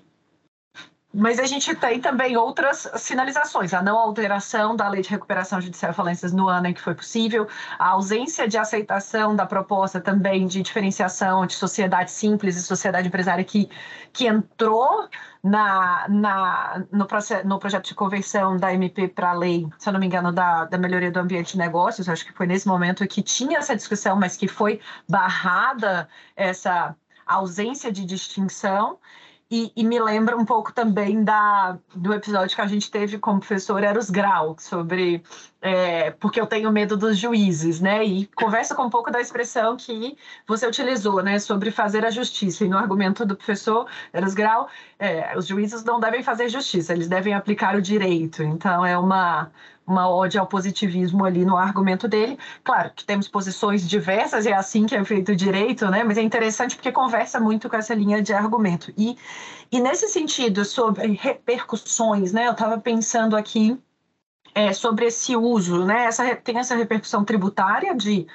mas 1.17 1.39
a 1.39 1.45
gente 1.45 1.73
tem 1.75 1.99
também 1.99 2.38
outras 2.38 2.88
sinalizações, 2.95 3.73
a 3.73 3.82
não 3.82 3.97
alteração 3.97 4.75
da 4.75 4.88
lei 4.88 5.01
de 5.01 5.10
recuperação 5.10 5.60
judicial 5.60 5.91
e 5.91 5.95
falências 5.95 6.32
no 6.32 6.47
ano 6.47 6.67
em 6.67 6.73
que 6.75 6.82
foi 6.82 6.93
possível, 6.93 7.47
a 7.80 7.89
ausência 7.89 8.47
de 8.47 8.56
aceitação 8.56 9.36
da 9.36 9.43
proposta 9.43 9.99
também 9.99 10.45
de 10.45 10.62
diferenciação 10.62 11.47
de 11.47 11.56
sociedade 11.56 12.12
simples 12.12 12.56
e 12.56 12.62
sociedade 12.62 13.08
empresária 13.08 13.43
que, 13.43 13.67
que 14.13 14.27
entrou 14.27 15.10
na, 15.43 16.08
na, 16.08 16.86
no, 16.91 17.08
no 17.45 17.60
projeto 17.60 17.86
de 17.86 17.95
conversão 17.95 18.56
da 18.56 18.71
MP 18.71 19.08
para 19.08 19.32
a 19.32 19.34
lei, 19.34 19.67
se 19.80 19.89
eu 19.89 19.93
não 19.93 19.99
me 19.99 20.06
engano, 20.06 20.32
da, 20.32 20.65
da 20.65 20.77
melhoria 20.77 21.12
do 21.12 21.19
ambiente 21.19 21.53
de 21.53 21.58
negócios, 21.58 22.08
acho 22.08 22.25
que 22.25 22.34
foi 22.34 22.45
nesse 22.45 22.67
momento 22.67 23.08
que 23.08 23.23
tinha 23.23 23.58
essa 23.58 23.75
discussão, 23.75 24.15
mas 24.15 24.38
que 24.38 24.47
foi 24.47 24.80
barrada 25.10 26.08
essa 26.36 26.95
ausência 27.25 27.91
de 27.91 28.06
distinção. 28.06 28.99
E, 29.49 29.71
e, 29.77 29.83
me 29.83 29.97
lembra 29.97 30.36
um 30.36 30.43
pouco 30.43 30.73
também 30.73 31.23
da, 31.23 31.77
do 31.95 32.13
episódio 32.13 32.53
que 32.53 32.62
a 32.62 32.67
gente 32.67 32.91
teve 32.91 33.17
com 33.17 33.36
o 33.36 33.39
professor 33.39 33.81
Eros 33.81 34.10
Grau, 34.10 34.57
sobre 34.60 35.23
é, 35.62 36.12
porque 36.12 36.39
eu 36.39 36.45
tenho 36.45 36.69
medo 36.69 36.97
dos 36.97 37.17
juízes, 37.17 37.79
né? 37.79 38.03
E 38.03 38.25
conversa 38.36 38.75
com 38.75 38.83
um 38.83 38.89
pouco 38.89 39.10
da 39.10 39.21
expressão 39.21 39.77
que 39.77 40.17
você 40.45 40.67
utilizou, 40.67 41.23
né? 41.23 41.39
Sobre 41.39 41.71
fazer 41.71 42.05
a 42.05 42.12
justiça. 42.12 42.65
E 42.65 42.67
no 42.67 42.77
argumento 42.77 43.25
do 43.25 43.38
professor 43.38 43.88
Eros 44.12 44.33
Grau, 44.33 44.67
é, 44.99 45.38
os 45.38 45.47
juízes 45.47 45.81
não 45.83 45.99
devem 45.99 46.21
fazer 46.21 46.49
justiça, 46.49 46.91
eles 46.93 47.07
devem 47.07 47.33
aplicar 47.33 47.75
o 47.75 47.81
direito. 47.81 48.43
Então, 48.43 48.86
é 48.86 48.97
uma, 48.97 49.49
uma 49.88 50.10
ode 50.10 50.38
ao 50.38 50.45
positivismo 50.45 51.23
ali 51.23 51.45
no 51.45 51.56
argumento 51.56 52.08
dele. 52.08 52.38
Claro 52.63 52.91
que 52.93 53.06
temos 53.06 53.28
posições 53.30 53.88
diversas, 53.88 54.45
é 54.45 54.54
assim 54.54 54.86
que 54.86 54.95
é 54.95 55.04
feito 55.06 55.32
o 55.32 55.36
direito, 55.36 55.89
né? 55.89 56.04
Mas 56.04 56.17
é 56.17 56.21
interessante 56.21 56.76
porque 56.76 56.91
conversa 56.91 57.39
muito 57.39 57.69
com 57.69 57.78
essa 57.78 57.95
linha 57.95 58.21
de 58.21 58.34
argumento. 58.34 58.93
E, 58.97 59.17
e 59.71 59.80
nesse 59.80 60.10
sentido, 60.10 60.65
sobre 60.65 61.13
repercussões, 61.13 62.34
né? 62.34 62.47
Eu 62.47 62.52
estava 62.52 62.78
pensando 62.78 63.38
aqui 63.38 63.82
é, 64.54 64.73
sobre 64.73 65.06
esse 65.06 65.36
uso, 65.38 65.86
né? 65.86 66.06
Essa, 66.06 66.36
tem 66.36 66.60
essa 66.60 66.76
repercussão 66.76 67.23
tributária 67.23 67.95
de 67.95 68.28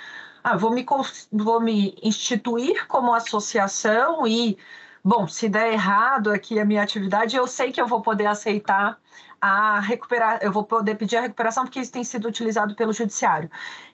ah, 0.42 0.56
vou 0.56 0.72
me, 0.72 0.84
vou 1.30 1.60
me 1.60 1.94
instituir 2.02 2.86
como 2.88 3.14
associação 3.14 4.26
e, 4.26 4.56
bom, 5.04 5.28
se 5.28 5.48
der 5.48 5.72
errado 5.72 6.30
aqui 6.30 6.58
a 6.58 6.64
minha 6.64 6.82
atividade, 6.82 7.36
eu 7.36 7.46
sei 7.46 7.70
que 7.70 7.80
eu 7.80 7.86
vou 7.86 8.00
poder 8.00 8.26
aceitar 8.26 8.98
a 9.42 9.80
recuperar, 9.80 10.38
eu 10.40 10.52
vou 10.52 10.64
poder 10.64 10.94
pedir 10.94 11.16
a 11.16 11.22
recuperação 11.22 11.64
porque 11.64 11.80
isso 11.80 11.90
tem 11.90 12.04
sido 12.04 12.28
utilizado 12.28 12.76
pelo 12.76 12.92
judiciário. 12.92 13.50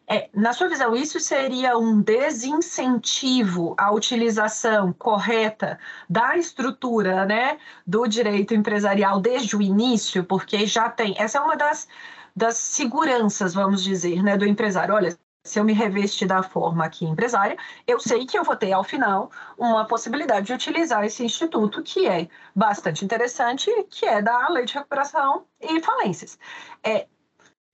É, 0.06 0.28
na 0.34 0.52
sua 0.52 0.68
visão, 0.68 0.94
isso 0.94 1.18
seria 1.20 1.76
um 1.78 2.02
desincentivo 2.02 3.74
à 3.78 3.90
utilização 3.90 4.92
correta 4.92 5.78
da 6.08 6.36
estrutura, 6.36 7.24
né, 7.26 7.58
do 7.86 8.06
direito 8.06 8.54
empresarial 8.54 9.20
desde 9.20 9.56
o 9.56 9.62
início, 9.62 10.22
porque 10.24 10.66
já 10.66 10.90
tem. 10.90 11.14
Essa 11.18 11.38
é 11.38 11.40
uma 11.40 11.56
das, 11.56 11.88
das 12.36 12.56
seguranças, 12.58 13.54
vamos 13.54 13.82
dizer, 13.82 14.22
né, 14.22 14.36
do 14.36 14.46
empresário. 14.46 14.94
Olha, 14.94 15.16
se 15.44 15.58
eu 15.58 15.64
me 15.64 15.72
revestir 15.72 16.26
da 16.26 16.42
forma 16.42 16.84
aqui 16.84 17.04
empresária, 17.04 17.56
eu 17.86 17.98
sei 17.98 18.26
que 18.26 18.38
eu 18.38 18.44
vou 18.44 18.56
ter, 18.56 18.72
ao 18.72 18.84
final, 18.84 19.30
uma 19.56 19.86
possibilidade 19.86 20.46
de 20.46 20.52
utilizar 20.52 21.04
esse 21.04 21.24
instituto, 21.24 21.82
que 21.82 22.06
é 22.06 22.28
bastante 22.54 23.04
interessante, 23.04 23.70
que 23.90 24.04
é 24.04 24.20
da 24.20 24.48
lei 24.48 24.64
de 24.64 24.74
recuperação 24.74 25.46
e 25.60 25.80
falências. 25.80 26.38
É, 26.84 27.06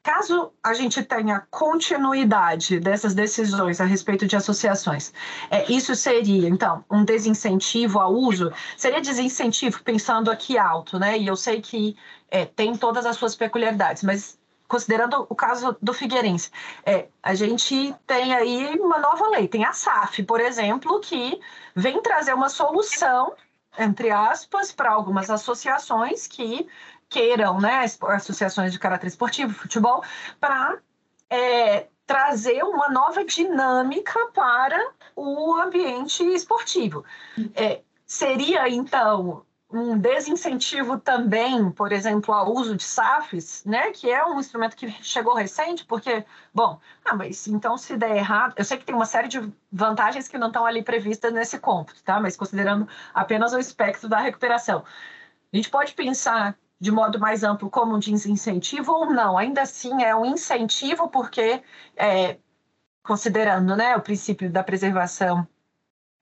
caso 0.04 0.52
a 0.62 0.74
gente 0.74 1.02
tenha 1.02 1.46
continuidade 1.50 2.78
dessas 2.78 3.14
decisões 3.14 3.80
a 3.80 3.84
respeito 3.84 4.26
de 4.26 4.36
associações, 4.36 5.12
é, 5.50 5.70
isso 5.72 5.96
seria, 5.96 6.48
então, 6.48 6.84
um 6.90 7.04
desincentivo 7.04 7.98
ao 7.98 8.12
uso? 8.12 8.52
Seria 8.76 9.00
desincentivo, 9.00 9.82
pensando 9.82 10.30
aqui 10.30 10.58
alto, 10.58 10.98
né? 10.98 11.18
E 11.18 11.26
eu 11.26 11.34
sei 11.34 11.60
que 11.60 11.96
é, 12.30 12.44
tem 12.44 12.76
todas 12.76 13.06
as 13.06 13.16
suas 13.16 13.34
peculiaridades, 13.34 14.02
mas 14.02 14.38
considerando 14.66 15.26
o 15.28 15.34
caso 15.34 15.76
do 15.80 15.92
Figueirense, 15.92 16.50
é, 16.84 17.08
a 17.22 17.34
gente 17.34 17.94
tem 18.06 18.34
aí 18.34 18.78
uma 18.80 18.98
nova 18.98 19.28
lei, 19.28 19.46
tem 19.46 19.64
a 19.64 19.72
SAF, 19.72 20.22
por 20.22 20.40
exemplo, 20.40 21.00
que 21.00 21.40
vem 21.74 22.00
trazer 22.02 22.34
uma 22.34 22.48
solução, 22.48 23.34
entre 23.78 24.10
aspas, 24.10 24.72
para 24.72 24.90
algumas 24.90 25.30
associações 25.30 26.26
que 26.26 26.66
queiram, 27.08 27.60
né, 27.60 27.84
associações 28.08 28.72
de 28.72 28.78
caráter 28.78 29.06
esportivo, 29.06 29.54
futebol, 29.54 30.02
para 30.40 30.78
é, 31.30 31.86
trazer 32.06 32.62
uma 32.64 32.88
nova 32.88 33.24
dinâmica 33.24 34.18
para 34.34 34.92
o 35.14 35.54
ambiente 35.54 36.22
esportivo. 36.34 37.04
É, 37.54 37.80
seria, 38.06 38.68
então, 38.68 39.44
um 39.74 39.98
desincentivo 39.98 40.98
também, 40.98 41.70
por 41.72 41.90
exemplo, 41.90 42.32
ao 42.32 42.52
uso 42.52 42.76
de 42.76 42.84
SAFs, 42.84 43.64
né, 43.64 43.90
que 43.90 44.08
é 44.08 44.24
um 44.24 44.38
instrumento 44.38 44.76
que 44.76 44.88
chegou 45.02 45.34
recente, 45.34 45.84
porque, 45.84 46.24
bom, 46.54 46.78
ah, 47.04 47.16
mas 47.16 47.48
então 47.48 47.76
se 47.76 47.96
der 47.96 48.16
errado, 48.16 48.54
eu 48.56 48.64
sei 48.64 48.78
que 48.78 48.84
tem 48.84 48.94
uma 48.94 49.04
série 49.04 49.26
de 49.26 49.52
vantagens 49.72 50.28
que 50.28 50.38
não 50.38 50.46
estão 50.46 50.64
ali 50.64 50.82
previstas 50.82 51.32
nesse 51.32 51.58
cômputo, 51.58 52.02
tá? 52.04 52.20
Mas 52.20 52.36
considerando 52.36 52.88
apenas 53.12 53.52
o 53.52 53.58
espectro 53.58 54.08
da 54.08 54.18
recuperação, 54.20 54.84
a 55.52 55.56
gente 55.56 55.68
pode 55.70 55.94
pensar 55.94 56.56
de 56.80 56.92
modo 56.92 57.18
mais 57.18 57.42
amplo 57.42 57.68
como 57.70 57.96
um 57.96 57.98
desincentivo 57.98 58.92
ou 58.92 59.06
não? 59.10 59.36
Ainda 59.38 59.62
assim 59.62 60.02
é 60.02 60.14
um 60.14 60.24
incentivo 60.24 61.08
porque, 61.08 61.62
é, 61.96 62.38
considerando, 63.02 63.76
né, 63.76 63.96
o 63.96 64.02
princípio 64.02 64.50
da 64.50 64.62
preservação 64.62 65.46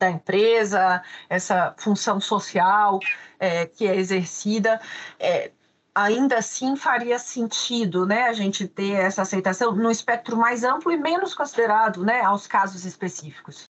da 0.02 0.10
empresa, 0.10 1.02
essa 1.28 1.74
função 1.78 2.20
social 2.20 2.98
é, 3.38 3.66
que 3.66 3.86
é 3.86 3.94
exercida. 3.94 4.80
É, 5.18 5.52
ainda 5.94 6.38
assim 6.38 6.74
faria 6.74 7.18
sentido, 7.18 8.04
né, 8.04 8.24
a 8.24 8.32
gente 8.32 8.66
ter 8.66 8.92
essa 8.92 9.22
aceitação 9.22 9.72
no 9.74 9.90
espectro 9.90 10.36
mais 10.36 10.64
amplo 10.64 10.90
e 10.90 10.96
menos 10.96 11.34
considerado, 11.34 12.04
né, 12.04 12.20
aos 12.20 12.46
casos 12.48 12.84
específicos? 12.84 13.64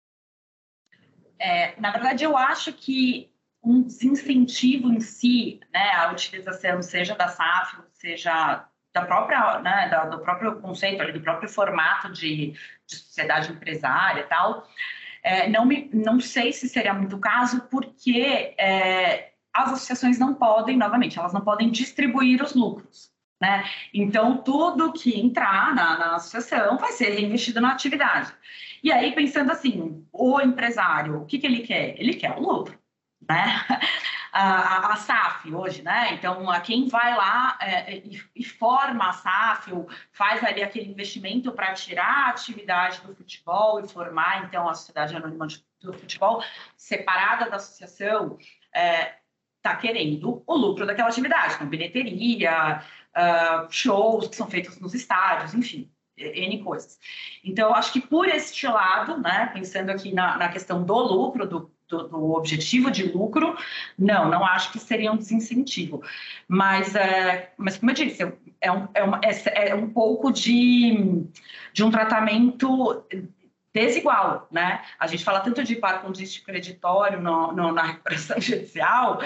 É, 1.39 1.79
na 1.79 1.91
verdade, 1.91 2.25
eu 2.25 2.37
acho 2.37 2.73
que 2.73 3.31
um 3.63 3.83
desincentivo 3.83 4.89
em 4.93 5.01
si, 5.01 5.61
né, 5.73 5.91
a 5.93 6.13
utilização, 6.13 6.81
seja 6.81 7.15
da 7.15 7.29
SAF, 7.29 7.77
seja 7.93 8.67
da 8.95 9.05
própria, 9.05 9.59
né, 9.61 9.91
do 10.11 10.19
próprio 10.21 10.61
conceito, 10.61 11.13
do 11.13 11.21
próprio 11.21 11.49
formato 11.49 12.11
de, 12.13 12.53
de 12.87 12.97
sociedade 12.97 13.53
empresária 13.53 14.21
e 14.21 14.25
tal, 14.25 14.67
é, 15.23 15.49
não, 15.49 15.65
me, 15.65 15.89
não 15.93 16.21
sei 16.21 16.53
se 16.53 16.69
seria 16.69 16.93
muito 16.93 17.17
o 17.17 17.21
caso, 17.21 17.63
porque 17.71 18.55
é, 18.59 19.33
as 19.55 19.73
associações 19.73 20.19
não 20.19 20.35
podem, 20.35 20.77
novamente, 20.77 21.19
elas 21.19 21.33
não 21.33 21.43
podem 21.43 21.71
distribuir 21.71 22.43
os 22.43 22.55
lucros. 22.55 23.11
Né? 23.41 23.65
Então, 23.93 24.39
tudo 24.39 24.93
que 24.93 25.19
entrar 25.19 25.75
na, 25.75 25.99
na 25.99 26.15
associação 26.17 26.79
vai 26.79 26.93
ser 26.93 27.11
reinvestido 27.11 27.61
na 27.61 27.73
atividade. 27.73 28.33
E 28.83 28.93
aí, 28.93 29.13
pensando 29.13 29.51
assim, 29.51 30.07
o 30.13 30.41
empresário, 30.41 31.21
o 31.21 31.27
que, 31.27 31.39
que 31.39 31.47
ele 31.47 31.61
quer? 31.61 32.01
Ele 32.01 32.15
quer 32.15 32.37
o 32.37 32.41
lucro. 32.41 32.79
Né? 33.29 33.45
A, 34.33 34.93
a, 34.93 34.97
SAF 34.97 35.55
hoje, 35.55 35.83
né? 35.83 36.15
Então, 36.15 36.51
a 36.51 36.59
quem 36.61 36.89
vai 36.89 37.15
lá 37.15 37.59
é, 37.61 37.99
e, 37.99 38.19
e, 38.35 38.43
forma 38.43 39.11
a 39.11 39.13
SAF, 39.13 39.73
ou 39.73 39.87
faz 40.11 40.43
ali 40.43 40.63
aquele 40.63 40.91
investimento 40.91 41.53
para 41.53 41.75
tirar 41.75 42.29
a 42.29 42.31
atividade 42.31 43.03
do 43.03 43.15
futebol 43.15 43.79
e 43.79 43.87
formar, 43.87 44.45
então, 44.45 44.67
a 44.67 44.75
Sociedade 44.75 45.15
Anônima 45.15 45.47
do 45.83 45.93
Futebol 45.93 46.43
separada 46.77 47.51
da 47.51 47.57
associação, 47.57 48.39
é, 48.75 49.17
está 49.63 49.77
querendo 49.77 50.43
o 50.45 50.57
lucro 50.57 50.85
daquela 50.85 51.09
atividade, 51.09 51.55
então 51.55 51.69
bilheteria, 51.69 52.83
uh, 53.17 53.67
shows 53.71 54.27
que 54.27 54.35
são 54.35 54.49
feitos 54.49 54.79
nos 54.81 54.93
estádios, 54.93 55.55
enfim, 55.55 55.89
N 56.17 56.63
coisas. 56.63 56.99
Então, 57.45 57.75
acho 57.75 57.93
que 57.93 58.01
por 58.01 58.29
este 58.29 58.67
lado, 58.67 59.19
né, 59.19 59.51
pensando 59.53 59.91
aqui 59.91 60.13
na, 60.13 60.37
na 60.37 60.49
questão 60.49 60.83
do 60.83 60.99
lucro, 60.99 61.47
do, 61.47 61.71
do, 61.93 62.09
do, 62.09 62.33
objetivo 62.33 62.91
de 62.91 63.05
lucro, 63.05 63.55
não, 63.99 64.31
não 64.31 64.45
acho 64.45 64.73
que 64.73 64.79
seria 64.79 65.13
um 65.13 65.17
desincentivo. 65.17 66.03
Mas, 66.49 66.95
é, 66.95 67.53
mas 67.57 67.77
como 67.77 67.91
eu 67.91 67.95
disse, 67.95 68.23
é 68.61 68.73
um, 68.73 68.89
é, 68.95 69.03
uma, 69.03 69.21
é, 69.23 69.69
é 69.69 69.75
um 69.75 69.91
pouco 69.91 70.33
de, 70.33 71.25
de 71.73 71.85
um 71.85 71.91
tratamento 71.91 73.05
desigual, 73.75 74.49
né? 74.51 74.83
A 74.99 75.07
gente 75.07 75.25
fala 75.25 75.41
tanto 75.41 75.63
de 75.63 75.77
par 75.77 76.03
condício 76.03 76.43
creditório 76.45 77.21
no, 77.21 77.53
no, 77.53 77.73
na 77.73 77.83
recuperação 77.83 78.39
judicial, 78.41 79.21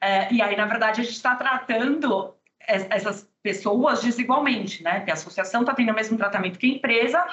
é, 0.00 0.32
e 0.32 0.42
aí, 0.42 0.56
na 0.56 0.66
verdade, 0.66 1.00
a 1.00 1.04
gente 1.04 1.14
está 1.14 1.34
tratando 1.34 2.34
essas 2.60 3.26
pessoas 3.42 4.02
desigualmente, 4.02 4.82
né? 4.82 4.96
Porque 4.96 5.10
a 5.10 5.14
associação 5.14 5.62
está 5.62 5.74
tendo 5.74 5.90
o 5.90 5.94
mesmo 5.94 6.18
tratamento 6.18 6.58
que 6.58 6.66
a 6.66 6.74
empresa, 6.76 7.26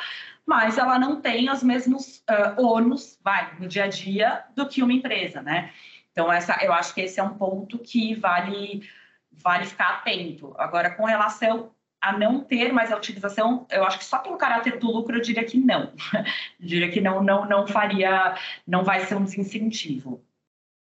mas 0.46 0.78
ela 0.78 1.00
não 1.00 1.20
tem 1.20 1.50
os 1.50 1.64
mesmos 1.64 2.24
uh, 2.30 2.62
ônus, 2.62 3.20
vai, 3.24 3.56
no 3.60 3.68
dia 3.68 3.86
a 3.86 3.88
dia, 3.88 4.44
do 4.56 4.68
que 4.68 4.84
uma 4.84 4.94
empresa, 4.94 5.42
né? 5.42 5.74
Então, 6.12 6.32
essa, 6.32 6.58
eu 6.64 6.72
acho 6.72 6.94
que 6.94 7.02
esse 7.02 7.20
é 7.20 7.24
um 7.24 7.38
ponto 7.38 7.80
que 7.80 8.14
vale, 8.16 8.88
vale 9.32 9.66
ficar 9.66 9.96
atento. 9.96 10.54
Agora, 10.58 10.92
com 10.92 11.06
relação 11.06 11.72
a 12.00 12.18
não 12.18 12.44
ter 12.44 12.72
mais 12.72 12.92
a 12.92 12.98
utilização, 12.98 13.66
eu 13.70 13.84
acho 13.84 13.98
que 13.98 14.06
só 14.06 14.20
pelo 14.20 14.38
caráter 14.38 14.78
do 14.80 14.92
lucro 14.92 15.18
eu 15.18 15.22
diria 15.22 15.44
que 15.44 15.58
não. 15.58 15.92
eu 16.60 16.66
diria 16.68 16.92
que 16.92 17.02
não, 17.02 17.24
não, 17.24 17.46
não 17.46 17.68
faria, 17.68 18.36
não 18.66 18.84
vai 18.84 19.02
ser 19.02 19.16
um 19.16 19.24
desincentivo. 19.24 20.24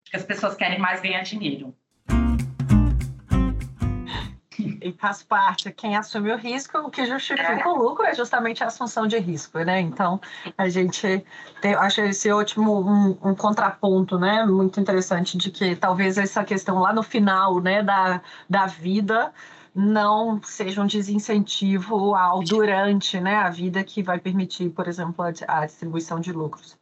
Acho 0.04 0.10
que 0.10 0.16
as 0.16 0.24
pessoas 0.24 0.56
querem 0.56 0.78
mais 0.78 1.00
ganhar 1.00 1.22
dinheiro. 1.22 1.76
E 4.82 4.92
faz 4.92 5.22
parte, 5.22 5.70
quem 5.72 5.96
assume 5.96 6.32
o 6.32 6.36
risco, 6.36 6.78
o 6.78 6.90
que 6.90 7.06
justifica 7.06 7.68
o 7.68 7.76
lucro 7.76 8.04
é 8.04 8.14
justamente 8.14 8.62
a 8.64 8.66
assunção 8.66 9.06
de 9.06 9.18
risco, 9.18 9.58
né? 9.60 9.80
Então, 9.80 10.20
a 10.56 10.68
gente 10.68 11.24
tem, 11.60 11.74
acho 11.74 12.00
esse 12.02 12.30
ótimo 12.30 12.80
um, 12.80 13.30
um, 13.30 13.34
contraponto, 13.34 14.18
né? 14.18 14.44
Muito 14.44 14.80
interessante 14.80 15.38
de 15.38 15.50
que 15.50 15.76
talvez 15.76 16.18
essa 16.18 16.44
questão 16.44 16.78
lá 16.80 16.92
no 16.92 17.02
final, 17.02 17.60
né, 17.60 17.82
da, 17.82 18.20
da 18.48 18.66
vida 18.66 19.32
não 19.74 20.40
seja 20.42 20.82
um 20.82 20.86
desincentivo 20.86 22.14
ao 22.14 22.42
durante 22.42 23.18
né, 23.18 23.36
a 23.36 23.48
vida 23.48 23.82
que 23.82 24.02
vai 24.02 24.18
permitir, 24.18 24.68
por 24.70 24.86
exemplo, 24.86 25.24
a, 25.24 25.60
a 25.60 25.66
distribuição 25.66 26.20
de 26.20 26.32
lucros. 26.32 26.76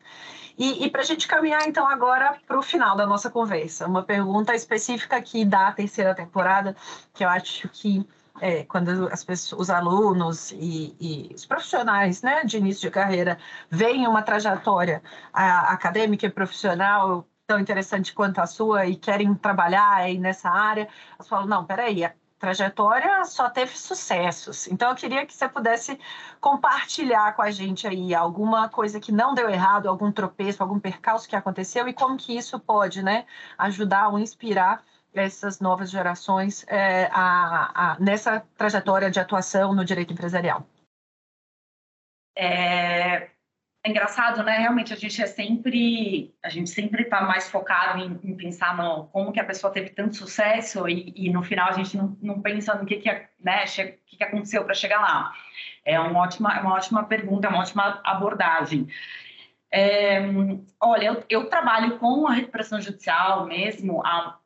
E, 0.60 0.84
e 0.84 0.90
para 0.90 1.00
a 1.00 1.04
gente 1.04 1.26
caminhar, 1.26 1.66
então, 1.66 1.88
agora 1.88 2.38
para 2.46 2.58
o 2.58 2.62
final 2.62 2.94
da 2.94 3.06
nossa 3.06 3.30
conversa, 3.30 3.86
uma 3.86 4.02
pergunta 4.02 4.54
específica 4.54 5.16
aqui 5.16 5.42
da 5.42 5.72
terceira 5.72 6.14
temporada, 6.14 6.76
que 7.14 7.24
eu 7.24 7.30
acho 7.30 7.66
que 7.70 8.06
é, 8.42 8.64
quando 8.64 9.08
as 9.10 9.24
pessoas, 9.24 9.62
os 9.62 9.70
alunos 9.70 10.52
e, 10.52 10.94
e, 11.00 11.34
os 11.34 11.46
profissionais 11.46 12.20
né, 12.20 12.44
de 12.44 12.58
início 12.58 12.82
de 12.82 12.90
carreira 12.90 13.38
veem 13.70 14.06
uma 14.06 14.20
trajetória 14.20 15.02
a, 15.32 15.72
acadêmica 15.72 16.26
e 16.26 16.30
profissional 16.30 17.26
tão 17.46 17.58
interessante 17.58 18.12
quanto 18.12 18.38
a 18.38 18.46
sua 18.46 18.84
e 18.84 18.96
querem 18.96 19.34
trabalhar 19.34 19.94
aí 19.94 20.18
nessa 20.18 20.50
área, 20.50 20.88
elas 21.14 21.26
falam, 21.26 21.46
não, 21.46 21.64
peraí, 21.64 22.04
trajetória 22.40 23.22
só 23.26 23.50
teve 23.50 23.76
sucessos. 23.76 24.66
Então, 24.66 24.88
eu 24.88 24.96
queria 24.96 25.26
que 25.26 25.34
você 25.34 25.46
pudesse 25.46 26.00
compartilhar 26.40 27.36
com 27.36 27.42
a 27.42 27.50
gente 27.50 27.86
aí 27.86 28.14
alguma 28.14 28.68
coisa 28.68 28.98
que 28.98 29.12
não 29.12 29.34
deu 29.34 29.48
errado, 29.48 29.88
algum 29.88 30.10
tropeço, 30.10 30.62
algum 30.62 30.80
percalço 30.80 31.28
que 31.28 31.36
aconteceu 31.36 31.86
e 31.86 31.92
como 31.92 32.16
que 32.16 32.34
isso 32.36 32.58
pode 32.58 33.02
né, 33.02 33.26
ajudar 33.58 34.08
ou 34.08 34.18
inspirar 34.18 34.82
essas 35.12 35.60
novas 35.60 35.90
gerações 35.90 36.64
é, 36.66 37.10
a, 37.12 37.92
a, 37.92 38.00
nessa 38.00 38.40
trajetória 38.56 39.10
de 39.10 39.20
atuação 39.20 39.74
no 39.74 39.84
direito 39.84 40.12
empresarial. 40.14 40.66
É, 42.34 43.28
é 43.82 43.90
engraçado, 43.90 44.42
né? 44.42 44.58
Realmente 44.58 44.92
a 44.92 44.96
gente 44.96 45.22
é 45.22 45.26
sempre, 45.26 46.34
a 46.42 46.50
gente 46.50 46.68
sempre 46.68 47.04
está 47.04 47.22
mais 47.22 47.48
focado 47.48 47.98
em, 47.98 48.20
em, 48.22 48.36
pensar 48.36 48.76
no 48.76 49.06
como 49.06 49.32
que 49.32 49.40
a 49.40 49.44
pessoa 49.44 49.72
teve 49.72 49.90
tanto 49.90 50.16
sucesso 50.16 50.86
e, 50.86 51.12
e 51.16 51.32
no 51.32 51.42
final 51.42 51.68
a 51.68 51.72
gente 51.72 51.96
não, 51.96 52.16
não, 52.20 52.42
pensa 52.42 52.74
no 52.74 52.84
que 52.84 52.96
que, 52.96 53.10
né, 53.40 53.64
que, 53.64 54.16
que 54.18 54.24
aconteceu 54.24 54.64
para 54.64 54.74
chegar 54.74 55.00
lá. 55.00 55.32
É 55.84 55.98
uma 55.98 56.20
ótima, 56.20 56.54
é 56.58 56.60
uma 56.60 56.74
ótima 56.74 57.04
pergunta, 57.04 57.46
é 57.46 57.50
uma 57.50 57.60
ótima 57.60 58.00
abordagem. 58.04 58.86
É, 59.72 60.20
olha, 60.80 61.06
eu, 61.06 61.24
eu, 61.30 61.48
trabalho 61.48 61.98
com 61.98 62.26
a 62.26 62.32
recuperação 62.32 62.80
judicial 62.80 63.46
mesmo 63.46 64.04
há 64.04 64.38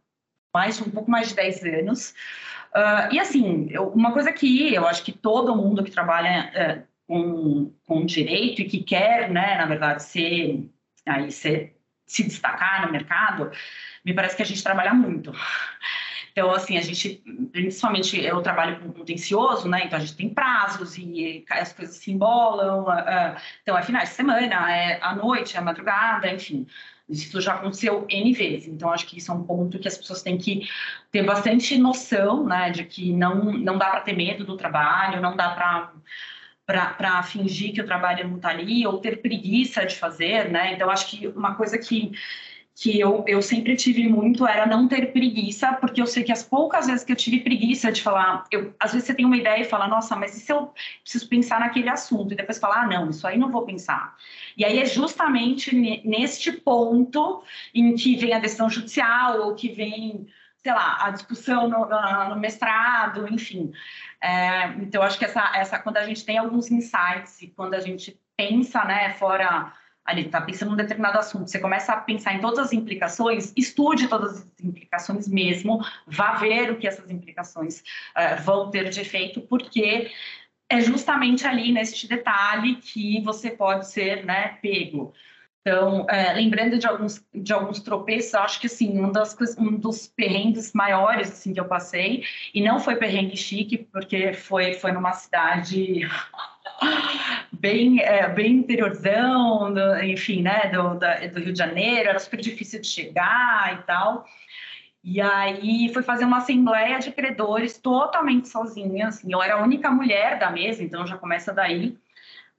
mais 0.54 0.80
um 0.80 0.90
pouco 0.90 1.10
mais 1.10 1.30
de 1.30 1.34
10 1.34 1.64
anos. 1.64 2.14
Uh, 2.74 3.12
e 3.12 3.18
assim, 3.18 3.68
eu, 3.70 3.88
uma 3.88 4.12
coisa 4.12 4.32
que 4.32 4.72
eu 4.72 4.86
acho 4.86 5.02
que 5.02 5.12
todo 5.12 5.56
mundo 5.56 5.82
que 5.82 5.90
trabalha 5.90 6.50
uh, 6.82 6.93
com, 7.06 7.72
com 7.86 8.04
direito 8.04 8.62
e 8.62 8.64
que 8.64 8.82
quer, 8.82 9.30
né, 9.30 9.56
na 9.56 9.66
verdade, 9.66 10.02
ser, 10.02 10.70
aí, 11.06 11.30
ser, 11.30 11.76
se 12.06 12.24
destacar 12.24 12.86
no 12.86 12.92
mercado, 12.92 13.50
me 14.04 14.14
parece 14.14 14.36
que 14.36 14.42
a 14.42 14.46
gente 14.46 14.62
trabalha 14.62 14.94
muito. 14.94 15.32
Então, 16.34 16.50
assim, 16.50 16.76
a 16.76 16.82
gente, 16.82 17.22
principalmente 17.52 18.20
eu 18.20 18.42
trabalho 18.42 18.80
com 18.80 18.92
contencioso, 18.92 19.68
né? 19.68 19.84
Então 19.84 19.96
a 19.96 20.00
gente 20.00 20.16
tem 20.16 20.28
prazos 20.28 20.98
e 20.98 21.44
as 21.48 21.72
coisas 21.72 21.94
se 21.94 22.10
embolam. 22.10 22.82
Uh, 22.82 23.40
então 23.62 23.78
é 23.78 23.82
finais 23.82 24.08
de 24.08 24.16
semana, 24.16 24.72
é 24.76 24.98
à 25.00 25.14
noite, 25.14 25.56
é 25.56 25.60
madrugada, 25.60 26.28
enfim. 26.28 26.66
Isso 27.08 27.40
já 27.40 27.54
aconteceu 27.54 28.04
N 28.08 28.32
vezes. 28.32 28.66
Então, 28.66 28.90
acho 28.90 29.06
que 29.06 29.18
isso 29.18 29.30
é 29.30 29.34
um 29.34 29.44
ponto 29.44 29.78
que 29.78 29.86
as 29.86 29.96
pessoas 29.96 30.22
têm 30.22 30.36
que 30.36 30.68
ter 31.12 31.22
bastante 31.22 31.78
noção, 31.78 32.44
né? 32.44 32.70
De 32.70 32.84
que 32.84 33.12
não, 33.12 33.52
não 33.52 33.78
dá 33.78 33.90
para 33.90 34.00
ter 34.00 34.16
medo 34.16 34.44
do 34.44 34.56
trabalho, 34.56 35.20
não 35.20 35.36
dá 35.36 35.50
para 35.50 35.92
para 36.66 37.22
fingir 37.22 37.74
que 37.74 37.80
o 37.80 37.86
trabalho 37.86 38.28
não 38.28 38.36
está 38.36 38.48
ali 38.48 38.86
ou 38.86 38.98
ter 38.98 39.20
preguiça 39.20 39.84
de 39.84 39.96
fazer, 39.96 40.50
né? 40.50 40.72
Então, 40.72 40.90
acho 40.90 41.10
que 41.10 41.28
uma 41.28 41.54
coisa 41.54 41.76
que, 41.76 42.12
que 42.74 42.98
eu, 42.98 43.22
eu 43.26 43.42
sempre 43.42 43.76
tive 43.76 44.08
muito 44.08 44.46
era 44.46 44.66
não 44.66 44.88
ter 44.88 45.12
preguiça, 45.12 45.74
porque 45.74 46.00
eu 46.00 46.06
sei 46.06 46.24
que 46.24 46.32
as 46.32 46.42
poucas 46.42 46.86
vezes 46.86 47.04
que 47.04 47.12
eu 47.12 47.16
tive 47.16 47.40
preguiça 47.40 47.92
de 47.92 48.00
falar, 48.02 48.44
eu, 48.50 48.74
às 48.80 48.92
vezes 48.92 49.06
você 49.06 49.14
tem 49.14 49.26
uma 49.26 49.36
ideia 49.36 49.60
e 49.60 49.64
fala, 49.64 49.86
nossa, 49.86 50.16
mas 50.16 50.36
e 50.36 50.40
se 50.40 50.50
eu 50.50 50.72
preciso 51.02 51.28
pensar 51.28 51.60
naquele 51.60 51.90
assunto? 51.90 52.32
E 52.32 52.36
depois 52.36 52.58
falar, 52.58 52.84
ah, 52.84 52.86
não, 52.86 53.10
isso 53.10 53.26
aí 53.26 53.38
não 53.38 53.52
vou 53.52 53.66
pensar. 53.66 54.16
E 54.56 54.64
aí 54.64 54.78
é 54.78 54.86
justamente 54.86 55.74
neste 56.04 56.50
ponto 56.50 57.42
em 57.74 57.94
que 57.94 58.16
vem 58.16 58.32
a 58.32 58.38
decisão 58.38 58.70
judicial 58.70 59.42
ou 59.42 59.54
que 59.54 59.68
vem 59.68 60.26
sei 60.64 60.72
lá, 60.72 60.96
a 61.04 61.10
discussão 61.10 61.68
no, 61.68 61.86
no, 61.86 62.28
no 62.30 62.36
mestrado, 62.36 63.28
enfim. 63.30 63.70
É, 64.18 64.68
então, 64.78 65.02
acho 65.02 65.18
que 65.18 65.26
essa, 65.26 65.52
essa, 65.54 65.78
quando 65.78 65.98
a 65.98 66.06
gente 66.06 66.24
tem 66.24 66.38
alguns 66.38 66.70
insights 66.70 67.42
e 67.42 67.48
quando 67.48 67.74
a 67.74 67.80
gente 67.80 68.18
pensa, 68.34 68.82
né, 68.82 69.12
fora 69.12 69.74
ali, 70.02 70.22
está 70.22 70.40
pensando 70.40 70.70
num 70.70 70.76
determinado 70.76 71.18
assunto, 71.18 71.50
você 71.50 71.58
começa 71.58 71.92
a 71.92 72.00
pensar 72.00 72.34
em 72.34 72.40
todas 72.40 72.58
as 72.58 72.72
implicações, 72.72 73.52
estude 73.54 74.08
todas 74.08 74.38
as 74.38 74.64
implicações 74.64 75.28
mesmo, 75.28 75.84
vá 76.06 76.32
ver 76.32 76.70
o 76.70 76.76
que 76.76 76.86
essas 76.86 77.10
implicações 77.10 77.80
uh, 77.80 78.42
vão 78.42 78.70
ter 78.70 78.88
de 78.88 79.00
efeito, 79.00 79.42
porque 79.42 80.10
é 80.68 80.80
justamente 80.80 81.46
ali 81.46 81.72
neste 81.72 82.08
detalhe 82.08 82.76
que 82.76 83.20
você 83.22 83.50
pode 83.50 83.86
ser 83.88 84.24
né, 84.24 84.58
pego. 84.62 85.12
Então, 85.66 86.04
é, 86.10 86.34
lembrando 86.34 86.78
de 86.78 86.86
alguns, 86.86 87.26
de 87.32 87.50
alguns 87.50 87.80
tropeços, 87.80 88.34
acho 88.34 88.60
que 88.60 88.66
assim, 88.66 89.00
um, 89.00 89.10
das, 89.10 89.34
um 89.56 89.78
dos 89.78 90.06
perrengues 90.06 90.74
maiores 90.74 91.30
assim, 91.30 91.54
que 91.54 91.60
eu 91.60 91.64
passei, 91.64 92.22
e 92.52 92.60
não 92.60 92.78
foi 92.78 92.96
perrengue 92.96 93.34
chique, 93.34 93.78
porque 93.78 94.34
foi, 94.34 94.74
foi 94.74 94.92
numa 94.92 95.14
cidade 95.14 96.06
bem, 97.50 97.98
é, 98.02 98.28
bem 98.28 98.58
interiorzão, 98.58 99.72
do, 99.72 100.04
enfim, 100.04 100.42
né, 100.42 100.70
do, 100.70 100.98
da, 100.98 101.26
do 101.28 101.40
Rio 101.40 101.52
de 101.54 101.58
Janeiro, 101.58 102.10
era 102.10 102.18
super 102.18 102.40
difícil 102.40 102.78
de 102.82 102.86
chegar 102.86 103.80
e 103.80 103.86
tal. 103.86 104.26
E 105.02 105.18
aí 105.18 105.90
fui 105.94 106.02
fazer 106.02 106.26
uma 106.26 106.38
assembleia 106.38 106.98
de 106.98 107.10
credores 107.10 107.78
totalmente 107.78 108.50
sozinha, 108.50 109.08
assim, 109.08 109.32
eu 109.32 109.42
era 109.42 109.54
a 109.54 109.62
única 109.62 109.90
mulher 109.90 110.38
da 110.38 110.50
mesa, 110.50 110.82
então 110.84 111.06
já 111.06 111.16
começa 111.16 111.54
daí. 111.54 111.96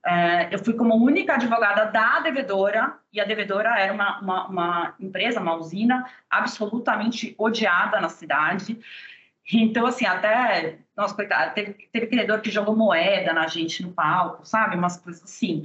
É, 0.06 0.54
eu 0.54 0.58
fui 0.60 0.74
como 0.74 0.94
única 0.94 1.34
advogada 1.34 1.86
da 1.90 2.20
devedora, 2.20 2.96
e 3.12 3.20
a 3.20 3.24
devedora 3.24 3.76
era 3.76 3.92
uma, 3.92 4.20
uma, 4.20 4.46
uma, 4.46 4.94
empresa, 5.00 5.40
uma 5.40 5.56
usina 5.56 6.06
absolutamente 6.30 7.34
odiada 7.36 8.00
na 8.00 8.08
cidade. 8.08 8.78
Então, 9.52 9.84
assim, 9.84 10.06
até, 10.06 10.78
nossa, 10.96 11.14
coitada, 11.14 11.50
teve, 11.50 11.88
teve 11.92 12.06
credor 12.06 12.40
que 12.40 12.50
jogou 12.50 12.76
moeda 12.76 13.32
na 13.32 13.48
gente 13.48 13.82
no 13.82 13.92
palco, 13.92 14.44
sabe? 14.44 14.76
Umas 14.76 14.96
coisas 14.96 15.22
assim, 15.24 15.64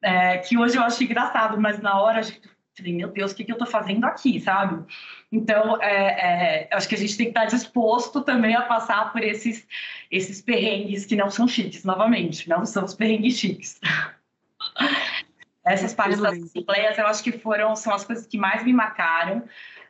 é, 0.00 0.38
que 0.38 0.56
hoje 0.56 0.76
eu 0.76 0.82
acho 0.82 1.02
engraçado, 1.04 1.60
mas 1.60 1.78
na 1.80 2.00
hora 2.00 2.20
a 2.20 2.22
gente 2.22 2.40
falei, 2.76 2.92
meu 2.92 3.08
Deus, 3.08 3.32
o 3.32 3.34
que, 3.34 3.44
que 3.44 3.50
eu 3.50 3.56
estou 3.56 3.66
fazendo 3.66 4.04
aqui, 4.04 4.38
sabe? 4.40 4.84
Então, 5.32 5.80
é, 5.82 6.68
é, 6.68 6.68
acho 6.72 6.88
que 6.88 6.94
a 6.94 6.98
gente 6.98 7.16
tem 7.16 7.26
que 7.26 7.30
estar 7.30 7.46
disposto 7.46 8.20
também 8.20 8.54
a 8.54 8.62
passar 8.62 9.12
por 9.12 9.22
esses, 9.22 9.66
esses 10.10 10.42
perrengues 10.42 11.06
que 11.06 11.16
não 11.16 11.30
são 11.30 11.48
chiques, 11.48 11.84
novamente, 11.84 12.48
não 12.48 12.64
são 12.66 12.84
os 12.84 12.94
perrengues 12.94 13.38
chiques. 13.38 13.80
Essas 15.64 15.94
partes 15.94 16.20
das 16.20 16.38
assembleias, 16.38 16.96
eu 16.96 17.06
acho 17.06 17.24
que 17.24 17.32
foram, 17.32 17.74
são 17.74 17.92
as 17.92 18.04
coisas 18.04 18.26
que 18.26 18.38
mais 18.38 18.62
me 18.62 18.72
marcaram. 18.72 19.42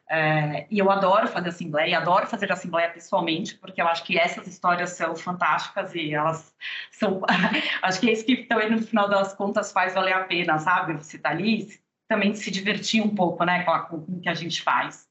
É, 0.09 0.66
e 0.70 0.79
eu 0.79 0.88
adoro 0.88 1.27
fazer 1.27 1.49
assembleia, 1.49 1.99
adoro 1.99 2.29
fazer 2.29 2.51
assembleia 2.53 2.88
pessoalmente, 2.90 3.57
porque 3.57 3.83
eu 3.83 3.88
acho 3.88 4.05
que 4.05 4.16
essas 4.16 4.46
histórias 4.46 4.90
são 4.90 5.16
fantásticas 5.16 5.94
e 5.94 6.14
elas 6.14 6.55
são. 6.92 7.20
acho 7.83 8.01
que 8.01 8.09
é 8.09 8.12
isso 8.12 8.25
que 8.25 8.44
também 8.44 8.70
no 8.70 8.81
final 8.81 9.09
das 9.09 9.35
contas 9.35 9.72
faz 9.72 9.94
valer 9.94 10.14
a 10.14 10.25
pena, 10.25 10.59
sabe? 10.59 10.94
Você 10.94 11.18
tá 11.18 11.31
ali, 11.31 11.68
também 12.08 12.34
se 12.34 12.50
divertir 12.50 13.02
um 13.02 13.14
pouco, 13.14 13.44
né, 13.44 13.64
com, 13.64 13.96
com 13.98 14.12
o 14.12 14.20
que 14.20 14.28
a 14.28 14.34
gente 14.34 14.62
faz. 14.62 15.06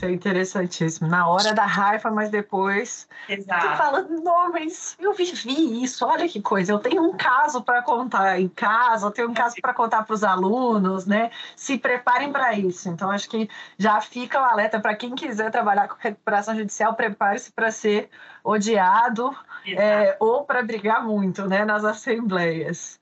Isso 0.00 0.06
é 0.06 0.12
interessantíssimo. 0.12 1.08
Na 1.08 1.28
hora 1.28 1.52
da 1.52 1.66
raiva, 1.66 2.10
mas 2.10 2.30
depois. 2.30 3.06
Exato. 3.28 3.68
Você 3.68 3.76
fala, 3.76 4.00
não, 4.00 4.50
mas 4.50 4.96
eu 4.98 5.12
vivi 5.12 5.82
isso, 5.82 6.06
olha 6.06 6.26
que 6.26 6.40
coisa. 6.40 6.72
Eu 6.72 6.78
tenho 6.78 7.02
um 7.02 7.14
caso 7.14 7.62
para 7.62 7.82
contar 7.82 8.40
em 8.40 8.48
casa, 8.48 9.06
eu 9.06 9.10
tenho 9.10 9.28
um 9.28 9.34
caso 9.34 9.56
para 9.60 9.74
contar 9.74 10.04
para 10.04 10.14
os 10.14 10.24
alunos, 10.24 11.04
né? 11.04 11.30
Se 11.54 11.76
preparem 11.76 12.32
para 12.32 12.54
isso. 12.54 12.88
Então, 12.88 13.10
acho 13.10 13.28
que 13.28 13.46
já 13.76 14.00
fica 14.00 14.40
o 14.40 14.44
alerta 14.44 14.80
para 14.80 14.94
quem 14.94 15.14
quiser 15.14 15.50
trabalhar 15.50 15.86
com 15.86 15.96
recuperação 15.98 16.56
judicial, 16.56 16.94
prepare-se 16.94 17.52
para 17.52 17.70
ser 17.70 18.08
odiado 18.42 19.36
é, 19.76 20.16
ou 20.18 20.44
para 20.44 20.62
brigar 20.62 21.04
muito, 21.04 21.46
né, 21.46 21.62
nas 21.62 21.84
assembleias. 21.84 22.98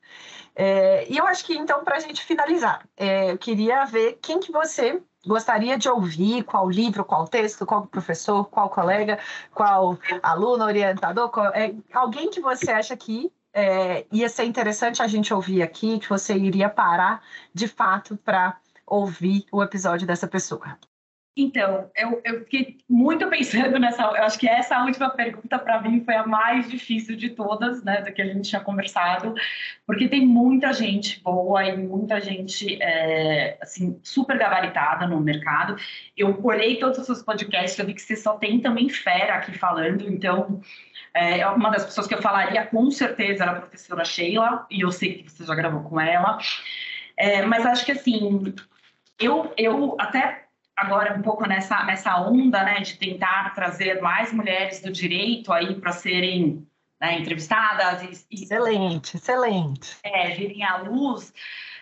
É, 0.56 1.06
e 1.08 1.16
eu 1.16 1.24
acho 1.28 1.44
que, 1.44 1.56
então, 1.56 1.84
para 1.84 1.94
a 1.94 2.00
gente 2.00 2.24
finalizar, 2.24 2.84
é, 2.96 3.30
eu 3.30 3.38
queria 3.38 3.84
ver 3.84 4.18
quem 4.20 4.40
que 4.40 4.50
você 4.50 5.00
gostaria 5.26 5.76
de 5.76 5.88
ouvir, 5.88 6.44
qual 6.44 6.68
livro, 6.68 7.04
qual 7.04 7.26
texto, 7.26 7.66
qual 7.66 7.87
professor, 7.87 8.48
qual 8.48 8.68
colega, 8.70 9.18
qual 9.54 9.98
aluno, 10.22 10.64
orientador, 10.64 11.31
qual, 11.31 11.46
é, 11.54 11.74
alguém 11.92 12.31
que 12.31 12.40
você 12.40 12.70
acha 12.70 12.96
que 12.96 13.33
é, 13.52 14.07
ia 14.12 14.28
ser 14.28 14.44
interessante 14.44 15.02
a 15.02 15.07
gente 15.07 15.33
ouvir 15.35 15.62
aqui, 15.62 15.98
que 15.98 16.09
você 16.09 16.35
iria 16.35 16.68
parar 16.68 17.22
de 17.52 17.66
fato 17.66 18.16
para 18.16 18.59
ouvir 18.87 19.44
o 19.52 19.62
episódio 19.62 20.07
dessa 20.07 20.26
pessoa. 20.26 20.78
Então, 21.40 21.88
eu, 21.94 22.20
eu 22.24 22.40
fiquei 22.40 22.79
muito 22.88 23.24
pensando 23.29 23.79
nessa. 23.79 24.03
Eu 24.03 24.24
acho 24.24 24.37
que 24.37 24.48
essa 24.48 24.83
última 24.83 25.09
pergunta, 25.11 25.57
para 25.57 25.81
mim, 25.81 26.05
foi 26.05 26.16
a 26.16 26.27
mais 26.27 26.68
difícil 26.68 27.14
de 27.14 27.31
todas, 27.31 27.85
né, 27.85 28.03
do 28.03 28.12
que 28.12 28.20
a 28.20 28.27
gente 28.27 28.48
tinha 28.48 28.61
conversado, 28.61 29.35
porque 29.87 30.09
tem 30.09 30.27
muita 30.27 30.72
gente 30.72 31.22
boa 31.22 31.64
e 31.64 31.77
muita 31.77 32.20
gente, 32.20 32.83
é, 32.83 33.57
assim, 33.62 34.01
super 34.03 34.37
gabaritada 34.37 35.07
no 35.07 35.20
mercado. 35.20 35.77
Eu 36.16 36.37
olhei 36.42 36.77
todos 36.81 36.98
os 36.98 37.07
seus 37.07 37.22
podcasts, 37.22 37.79
eu 37.79 37.87
vi 37.87 37.94
que 37.94 38.03
você 38.03 38.16
só 38.16 38.37
tem 38.37 38.59
também 38.61 38.88
fera 38.88 39.37
aqui 39.37 39.57
falando, 39.57 40.09
então. 40.09 40.61
É, 41.14 41.44
uma 41.48 41.70
das 41.70 41.85
pessoas 41.85 42.07
que 42.07 42.14
eu 42.14 42.22
falaria 42.22 42.66
com 42.66 42.90
certeza 42.90 43.42
era 43.42 43.53
a 43.53 43.61
professora 43.61 44.05
Sheila, 44.05 44.66
e 44.70 44.83
eu 44.83 44.92
sei 44.92 45.22
que 45.22 45.31
você 45.31 45.44
já 45.44 45.55
gravou 45.55 45.83
com 45.83 45.98
ela. 45.98 46.38
É, 47.16 47.42
mas 47.42 47.64
acho 47.64 47.85
que, 47.85 47.92
assim, 47.92 48.55
eu, 49.18 49.53
eu 49.57 49.96
até 49.98 50.47
agora 50.78 51.14
um 51.14 51.22
pouco 51.22 51.46
nessa, 51.46 51.84
nessa 51.84 52.20
onda 52.20 52.62
né, 52.62 52.80
de 52.80 52.96
tentar 52.96 53.54
trazer 53.54 54.00
mais 54.00 54.32
mulheres 54.32 54.80
do 54.80 54.92
direito 54.92 55.52
aí 55.52 55.74
para 55.74 55.92
serem 55.92 56.66
né, 57.00 57.18
entrevistadas. 57.18 58.24
E, 58.30 58.42
excelente, 58.42 59.16
excelente. 59.16 59.96
É, 60.02 60.30
virem 60.30 60.62
à 60.62 60.76
luz. 60.76 61.32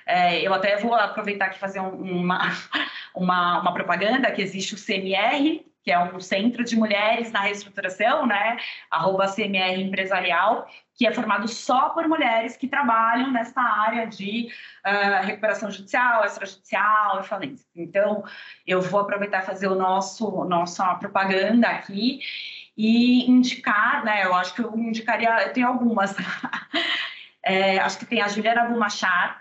É, 0.07 0.41
eu 0.41 0.55
até 0.55 0.79
vou 0.79 0.95
aproveitar 0.95 1.47
aqui 1.47 1.59
fazer 1.59 1.81
uma, 1.81 2.53
uma, 3.15 3.61
uma 3.61 3.75
propaganda 3.75 4.31
que 4.31 4.41
existe 4.41 4.75
o 4.75 4.79
CMR, 4.79 5.65
que 5.87 5.93
é 5.93 5.99
um 6.01 6.19
centro 6.19 6.65
de 6.65 6.75
mulheres 6.75 7.31
na 7.31 7.43
reestruturação, 7.43 8.27
né? 8.27 8.57
Arroba 8.91 9.33
CMR 9.33 9.81
Empresarial, 9.81 10.69
que 10.93 11.07
é 11.07 11.13
formado 11.13 11.47
só 11.47 11.91
por 11.91 12.09
mulheres 12.09 12.57
que 12.57 12.67
trabalham 12.67 13.31
nessa 13.31 13.61
área 13.61 14.05
de 14.05 14.49
uh, 14.85 15.25
recuperação 15.25 15.71
judicial, 15.71 16.25
extrajudicial 16.25 17.21
e 17.21 17.23
falência. 17.23 17.69
Então, 17.77 18.25
eu 18.67 18.83
vou 18.83 18.99
aproveitar 18.99 19.45
e 19.45 19.47
fazer 19.47 19.69
o 19.69 19.77
nosso 19.77 20.45
nossa 20.47 20.93
propaganda 20.97 21.69
aqui 21.69 22.19
e 22.77 23.31
indicar, 23.31 24.05
né? 24.05 24.25
Eu 24.25 24.35
acho 24.35 24.57
que 24.57 24.63
eu 24.63 24.77
indicaria, 24.77 25.47
eu 25.47 25.53
tenho 25.53 25.69
algumas. 25.69 26.17
é, 27.45 27.79
acho 27.79 27.97
que 28.01 28.07
tem 28.07 28.21
a 28.21 28.27
Juliana 28.27 28.65
Bumachar, 28.65 29.41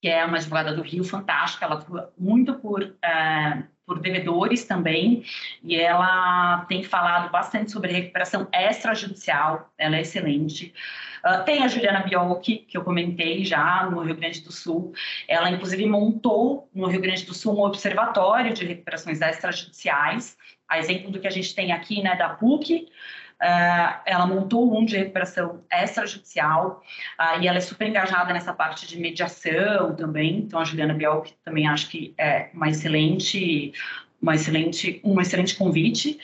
que 0.00 0.08
é 0.08 0.24
uma 0.24 0.36
advogada 0.36 0.72
do 0.72 0.82
Rio, 0.82 1.02
fantástica, 1.02 1.64
ela 1.64 1.74
atua 1.74 2.12
muito 2.16 2.54
por, 2.54 2.84
uh, 2.84 3.77
por 3.88 3.98
devedores 3.98 4.64
também, 4.64 5.24
e 5.64 5.74
ela 5.74 6.66
tem 6.68 6.84
falado 6.84 7.30
bastante 7.32 7.72
sobre 7.72 7.90
recuperação 7.90 8.46
extrajudicial, 8.52 9.72
ela 9.78 9.96
é 9.96 10.02
excelente. 10.02 10.74
Uh, 11.24 11.42
tem 11.44 11.64
a 11.64 11.68
Juliana 11.68 12.00
Biolchi, 12.00 12.58
que 12.68 12.76
eu 12.76 12.84
comentei 12.84 13.44
já 13.44 13.88
no 13.90 14.02
Rio 14.02 14.14
Grande 14.14 14.42
do 14.42 14.52
Sul, 14.52 14.92
ela 15.26 15.50
inclusive 15.50 15.84
montou 15.86 16.68
no 16.72 16.86
Rio 16.86 17.00
Grande 17.00 17.24
do 17.24 17.34
Sul 17.34 17.58
um 17.58 17.62
observatório 17.62 18.52
de 18.52 18.64
recuperações 18.64 19.20
extrajudiciais, 19.20 20.36
a 20.68 20.78
exemplo 20.78 21.10
do 21.10 21.18
que 21.18 21.26
a 21.26 21.30
gente 21.30 21.54
tem 21.54 21.72
aqui, 21.72 22.02
né, 22.02 22.14
da 22.14 22.28
PUC, 22.28 22.86
ela 23.40 24.26
montou 24.26 24.76
um 24.76 24.84
de 24.84 24.96
recuperação 24.96 25.62
extrajudicial 25.70 26.82
uh, 27.18 27.40
e 27.40 27.46
ela 27.46 27.58
é 27.58 27.60
super 27.60 27.86
engajada 27.86 28.32
nessa 28.32 28.52
parte 28.52 28.86
de 28.86 28.98
mediação 28.98 29.94
também. 29.94 30.38
Então, 30.38 30.60
a 30.60 30.64
Juliana 30.64 30.94
Biel, 30.94 31.22
que 31.22 31.34
também 31.44 31.68
acho 31.68 31.88
que 31.88 32.14
é 32.18 32.50
uma 32.52 32.68
excelente, 32.68 33.72
uma 34.20 34.34
excelente, 34.34 35.00
um 35.04 35.20
excelente 35.20 35.54
convite. 35.56 36.18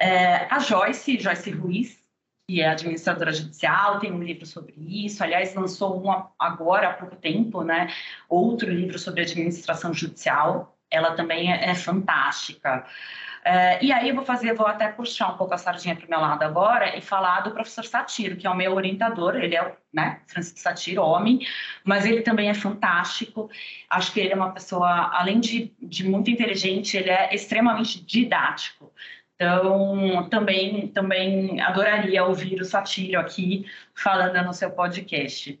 Uh, 0.00 0.46
a 0.50 0.58
Joyce, 0.58 1.18
Joyce 1.20 1.50
Ruiz, 1.50 2.02
que 2.48 2.60
é 2.60 2.68
administradora 2.68 3.32
judicial, 3.32 4.00
tem 4.00 4.12
um 4.12 4.22
livro 4.22 4.44
sobre 4.44 4.74
isso. 4.76 5.22
Aliás, 5.22 5.54
lançou 5.54 6.04
um 6.04 6.10
agora 6.38 6.88
há 6.88 6.92
pouco 6.92 7.14
tempo, 7.16 7.62
né? 7.62 7.88
Outro 8.28 8.68
livro 8.68 8.98
sobre 8.98 9.22
administração 9.22 9.94
judicial. 9.94 10.76
Ela 10.90 11.12
também 11.12 11.52
é, 11.52 11.70
é 11.70 11.74
fantástica. 11.74 12.84
Uh, 13.44 13.82
e 13.82 13.90
aí 13.90 14.08
eu 14.08 14.14
vou 14.14 14.24
fazer, 14.24 14.54
vou 14.54 14.68
até 14.68 14.86
puxar 14.86 15.34
um 15.34 15.36
pouco 15.36 15.52
a 15.52 15.58
sardinha 15.58 15.96
para 15.96 16.06
o 16.06 16.10
meu 16.10 16.20
lado 16.20 16.44
agora 16.44 16.96
e 16.96 17.00
falar 17.00 17.40
do 17.40 17.50
professor 17.50 17.84
Satiro, 17.84 18.36
que 18.36 18.46
é 18.46 18.50
o 18.50 18.54
meu 18.56 18.72
orientador, 18.72 19.34
ele 19.34 19.56
é, 19.56 19.76
né, 19.92 20.20
Francisco 20.28 20.60
Satiro, 20.60 21.02
homem, 21.02 21.40
mas 21.84 22.06
ele 22.06 22.22
também 22.22 22.50
é 22.50 22.54
fantástico. 22.54 23.50
Acho 23.90 24.12
que 24.12 24.20
ele 24.20 24.32
é 24.32 24.36
uma 24.36 24.52
pessoa, 24.52 25.10
além 25.12 25.40
de, 25.40 25.72
de 25.82 26.08
muito 26.08 26.30
inteligente, 26.30 26.96
ele 26.96 27.10
é 27.10 27.34
extremamente 27.34 28.00
didático. 28.04 28.92
Então, 29.34 30.28
também, 30.30 30.86
também 30.88 31.60
adoraria 31.60 32.24
ouvir 32.24 32.60
o 32.60 32.64
Satiro 32.64 33.18
aqui 33.18 33.66
falando 33.92 34.40
no 34.44 34.52
seu 34.52 34.70
podcast. 34.70 35.60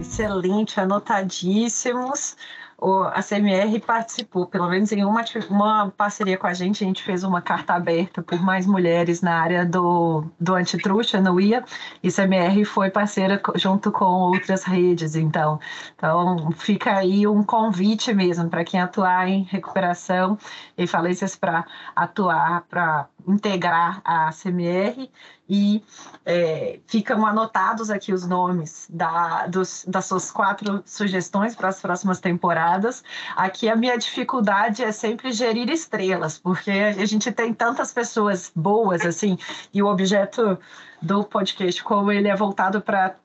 Excelente, 0.00 0.80
anotadíssimos 0.80 2.36
a 2.84 3.22
CMR 3.22 3.78
participou, 3.80 4.46
pelo 4.46 4.68
menos 4.68 4.90
em 4.90 5.04
uma, 5.04 5.24
uma 5.48 5.90
parceria 5.90 6.36
com 6.36 6.48
a 6.48 6.52
gente, 6.52 6.82
a 6.82 6.86
gente 6.86 7.02
fez 7.02 7.22
uma 7.22 7.40
carta 7.40 7.74
aberta 7.74 8.22
por 8.22 8.42
mais 8.42 8.66
mulheres 8.66 9.22
na 9.22 9.40
área 9.40 9.64
do, 9.64 10.24
do 10.40 10.54
antitruxa, 10.54 11.20
no 11.20 11.40
IA, 11.40 11.64
e 12.02 12.10
CMR 12.10 12.64
foi 12.64 12.90
parceira 12.90 13.40
junto 13.54 13.92
com 13.92 14.04
outras 14.04 14.64
redes, 14.64 15.14
então. 15.14 15.60
Então, 15.94 16.50
fica 16.52 16.96
aí 16.96 17.24
um 17.26 17.44
convite 17.44 18.12
mesmo 18.12 18.48
para 18.50 18.64
quem 18.64 18.80
atuar 18.80 19.28
em 19.28 19.44
recuperação 19.44 20.36
e 20.76 20.84
falências 20.84 21.36
para 21.36 21.64
atuar, 21.94 22.62
para 22.62 23.06
integrar 23.28 24.00
a 24.04 24.30
CMR 24.32 25.08
e 25.54 25.84
é, 26.24 26.80
ficam 26.86 27.26
anotados 27.26 27.90
aqui 27.90 28.10
os 28.10 28.26
nomes 28.26 28.86
da, 28.88 29.46
dos, 29.46 29.84
das 29.86 30.06
suas 30.06 30.30
quatro 30.30 30.82
sugestões 30.86 31.54
para 31.54 31.68
as 31.68 31.78
próximas 31.78 32.20
temporadas. 32.20 33.04
Aqui 33.36 33.68
a 33.68 33.76
minha 33.76 33.98
dificuldade 33.98 34.82
é 34.82 34.90
sempre 34.90 35.30
gerir 35.30 35.68
estrelas, 35.68 36.38
porque 36.38 36.70
a 36.70 37.04
gente 37.04 37.30
tem 37.30 37.52
tantas 37.52 37.92
pessoas 37.92 38.50
boas 38.56 39.04
assim, 39.04 39.36
e 39.74 39.82
o 39.82 39.86
objeto 39.88 40.58
do 41.02 41.22
podcast, 41.22 41.84
como 41.84 42.10
ele 42.10 42.28
é 42.28 42.34
voltado 42.34 42.80
para 42.80 43.16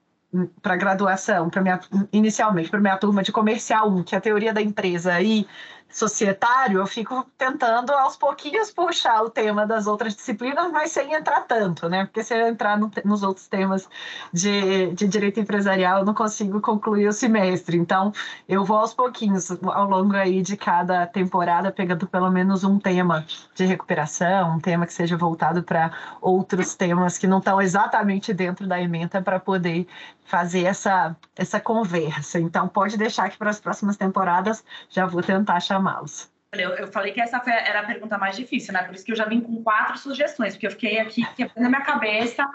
para 0.61 0.75
graduação, 0.75 1.49
para 1.49 1.61
minha 1.61 1.79
inicialmente 2.11 2.69
para 2.69 2.81
minha 2.81 2.97
turma 2.97 3.23
de 3.23 3.31
comercial 3.31 3.89
1, 3.89 4.03
que 4.03 4.13
é 4.13 4.17
a 4.17 4.21
teoria 4.21 4.53
da 4.53 4.61
empresa 4.61 5.21
e 5.21 5.47
societário, 5.89 6.79
eu 6.79 6.85
fico 6.85 7.25
tentando 7.37 7.91
aos 7.91 8.15
pouquinhos 8.15 8.71
puxar 8.71 9.23
o 9.23 9.29
tema 9.29 9.65
das 9.65 9.87
outras 9.87 10.15
disciplinas, 10.15 10.71
mas 10.71 10.91
sem 10.91 11.13
entrar 11.13 11.41
tanto, 11.41 11.87
né? 11.89 12.05
Porque 12.05 12.23
se 12.23 12.35
eu 12.35 12.47
entrar 12.47 12.77
no, 12.77 12.91
nos 13.05 13.23
outros 13.23 13.47
temas 13.47 13.87
de, 14.31 14.93
de 14.93 15.07
direito 15.07 15.39
empresarial, 15.39 15.99
eu 15.99 16.05
não 16.05 16.13
consigo 16.13 16.59
concluir 16.61 17.07
o 17.07 17.13
semestre. 17.13 17.77
Então, 17.77 18.11
eu 18.47 18.63
vou 18.65 18.77
aos 18.77 18.93
pouquinhos, 18.93 19.49
ao 19.63 19.87
longo 19.87 20.15
aí 20.15 20.41
de 20.41 20.57
cada 20.57 21.07
temporada, 21.07 21.71
pegando 21.71 22.05
pelo 22.07 22.29
menos 22.29 22.63
um 22.63 22.77
tema 22.79 23.25
de 23.55 23.65
recuperação, 23.65 24.55
um 24.55 24.59
tema 24.59 24.85
que 24.85 24.93
seja 24.93 25.17
voltado 25.17 25.63
para 25.63 25.91
outros 26.21 26.75
temas 26.75 27.17
que 27.17 27.27
não 27.27 27.39
estão 27.39 27.61
exatamente 27.61 28.33
dentro 28.33 28.67
da 28.67 28.79
ementa 28.79 29.21
para 29.21 29.39
poder 29.39 29.87
fazer 30.27 30.65
essa, 30.65 31.15
essa 31.35 31.59
conversa. 31.59 32.39
Então, 32.39 32.67
pode 32.67 32.97
deixar 32.97 33.29
que 33.29 33.37
para 33.37 33.49
as 33.49 33.59
próximas 33.59 33.95
temporadas 33.95 34.63
já 34.89 35.05
vou 35.05 35.23
tentar 35.23 35.59
chamá-los. 35.77 36.29
Eu, 36.53 36.71
eu, 36.71 36.87
falei 36.87 37.11
que 37.11 37.21
essa 37.21 37.41
era 37.49 37.81
a 37.81 37.83
pergunta 37.83 38.17
mais 38.17 38.35
difícil, 38.35 38.73
né? 38.73 38.83
Por 38.83 38.95
isso 38.95 39.05
que 39.05 39.11
eu 39.11 39.15
já 39.15 39.25
vim 39.25 39.41
com 39.41 39.61
quatro 39.63 39.97
sugestões, 39.97 40.53
porque 40.53 40.67
eu 40.67 40.71
fiquei 40.71 40.99
aqui 40.99 41.25
quebrando 41.35 41.65
a 41.65 41.69
minha 41.69 41.81
cabeça. 41.81 42.47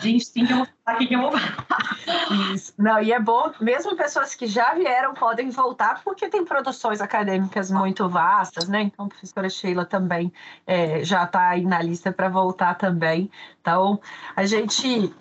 Gente, 0.00 0.32
tem 0.32 0.46
que 0.46 0.52
eu 0.52 0.58
vou 0.58 0.68
falar, 0.84 0.96
o 0.96 1.08
que 1.08 1.14
eu 1.14 1.20
vou 1.20 1.32
falar? 1.32 2.54
Isso. 2.54 2.72
Não, 2.78 3.02
e 3.02 3.10
é 3.12 3.18
bom, 3.18 3.52
mesmo 3.60 3.96
pessoas 3.96 4.32
que 4.32 4.46
já 4.46 4.74
vieram 4.74 5.12
podem 5.12 5.50
voltar, 5.50 6.04
porque 6.04 6.28
tem 6.28 6.44
produções 6.44 7.00
acadêmicas 7.00 7.68
muito 7.68 8.08
vastas, 8.08 8.68
né? 8.68 8.82
Então, 8.82 9.06
a 9.06 9.08
professora 9.08 9.50
Sheila 9.50 9.84
também 9.84 10.32
é, 10.64 11.02
já 11.02 11.24
está 11.24 11.48
aí 11.48 11.64
na 11.64 11.82
lista 11.82 12.12
para 12.12 12.28
voltar 12.28 12.76
também. 12.76 13.28
Então, 13.60 14.00
a 14.36 14.46
gente 14.46 15.12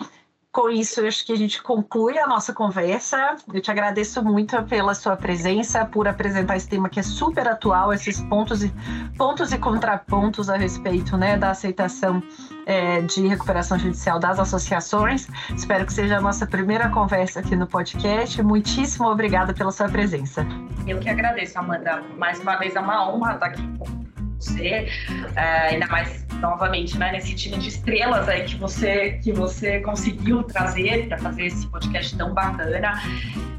com 0.57 0.71
isso, 0.71 1.05
acho 1.05 1.23
que 1.23 1.31
a 1.31 1.35
gente 1.35 1.61
conclui 1.61 2.17
a 2.17 2.25
nossa 2.25 2.51
conversa. 2.51 3.35
Eu 3.53 3.61
te 3.61 3.69
agradeço 3.69 4.23
muito 4.23 4.59
pela 4.63 4.95
sua 4.95 5.15
presença, 5.15 5.85
por 5.85 6.07
apresentar 6.07 6.57
esse 6.57 6.67
tema 6.67 6.89
que 6.89 6.99
é 6.99 7.03
super 7.03 7.47
atual, 7.47 7.93
esses 7.93 8.19
pontos 8.21 8.63
e, 8.63 8.73
pontos 9.15 9.53
e 9.53 9.59
contrapontos 9.59 10.49
a 10.49 10.57
respeito 10.57 11.15
né, 11.15 11.37
da 11.37 11.51
aceitação 11.51 12.23
é, 12.65 13.01
de 13.01 13.27
recuperação 13.27 13.77
judicial 13.77 14.17
das 14.17 14.39
associações. 14.39 15.27
Espero 15.55 15.85
que 15.85 15.93
seja 15.93 16.17
a 16.17 16.21
nossa 16.21 16.47
primeira 16.47 16.89
conversa 16.89 17.39
aqui 17.39 17.55
no 17.55 17.67
podcast. 17.67 18.41
Muitíssimo 18.41 19.07
obrigada 19.07 19.53
pela 19.53 19.71
sua 19.71 19.87
presença. 19.87 20.43
Eu 20.87 20.97
que 20.97 21.07
agradeço, 21.07 21.59
Amanda. 21.59 22.01
Mais 22.17 22.39
uma 22.39 22.55
vez 22.55 22.75
é 22.75 22.79
uma 22.79 23.07
honra 23.07 23.35
estar 23.35 23.45
aqui 23.45 23.61
com 23.77 23.85
você, 24.39 24.87
é, 25.35 25.67
ainda 25.67 25.85
mais 25.85 26.26
novamente, 26.39 26.97
né, 26.97 27.11
nesse 27.11 27.33
time 27.35 27.57
de 27.57 27.69
estrelas 27.69 28.27
aí 28.27 28.43
que 28.43 28.55
você 28.55 29.19
que 29.23 29.31
você 29.31 29.79
conseguiu 29.81 30.43
trazer 30.43 31.07
para 31.07 31.17
fazer 31.17 31.45
esse 31.45 31.67
podcast 31.67 32.15
tão 32.17 32.33
bacana. 32.33 32.93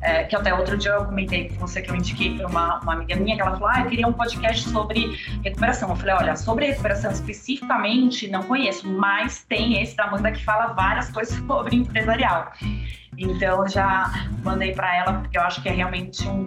É, 0.01 0.23
que 0.25 0.37
até 0.37 0.55
outro 0.55 0.77
dia 0.77 0.93
eu 0.93 1.05
comentei 1.05 1.49
com 1.49 1.57
você 1.57 1.83
que 1.83 1.91
eu 1.91 1.97
indiquei 1.97 2.37
para 2.37 2.47
uma, 2.47 2.79
uma 2.81 2.93
amiga 2.93 3.17
minha 3.17 3.35
que 3.35 3.43
ela 3.43 3.53
falou: 3.53 3.69
ah, 3.69 3.81
eu 3.81 3.87
queria 3.87 4.07
um 4.07 4.13
podcast 4.13 4.69
sobre 4.69 5.19
recuperação. 5.43 5.91
Eu 5.91 5.97
falei: 5.97 6.15
olha, 6.15 6.37
sobre 6.37 6.67
recuperação 6.67 7.11
especificamente 7.11 8.29
não 8.29 8.43
conheço, 8.45 8.89
mas 8.89 9.45
tem 9.49 9.83
esse 9.83 9.97
da 9.97 10.05
Amanda 10.05 10.31
que 10.31 10.45
fala 10.45 10.69
várias 10.69 11.11
coisas 11.11 11.35
sobre 11.47 11.77
empresarial. 11.77 12.53
Então 13.19 13.67
já 13.67 14.29
mandei 14.45 14.73
para 14.73 14.97
ela 14.97 15.13
porque 15.15 15.37
eu 15.37 15.43
acho 15.43 15.61
que 15.61 15.69
é 15.69 15.73
realmente 15.73 16.27
um, 16.29 16.47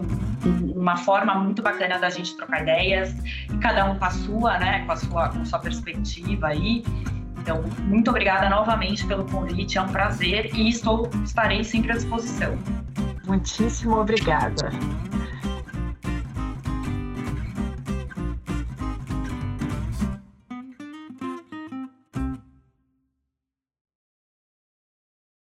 uma 0.73 0.95
forma 0.95 1.35
muito 1.35 1.61
bacana 1.61 1.99
da 1.99 2.09
gente 2.09 2.35
trocar 2.35 2.61
ideias, 2.61 3.13
cada 3.61 3.85
um 3.85 3.99
com 3.99 4.05
a 4.05 4.09
sua, 4.09 4.57
né, 4.57 4.85
com 4.85 4.91
a 4.93 4.95
sua, 4.95 5.29
com 5.29 5.41
a 5.41 5.45
sua 5.45 5.59
perspectiva 5.59 6.47
aí. 6.47 6.83
Então, 7.37 7.63
muito 7.79 8.09
obrigada 8.09 8.49
novamente 8.49 9.05
pelo 9.05 9.25
convite, 9.25 9.77
é 9.77 9.81
um 9.81 9.87
prazer 9.89 10.53
e 10.53 10.69
estou 10.69 11.09
estarei 11.23 11.63
sempre 11.63 11.91
à 11.91 11.95
disposição. 11.95 12.57
Muitíssimo 13.25 13.97
obrigada. 13.97 14.69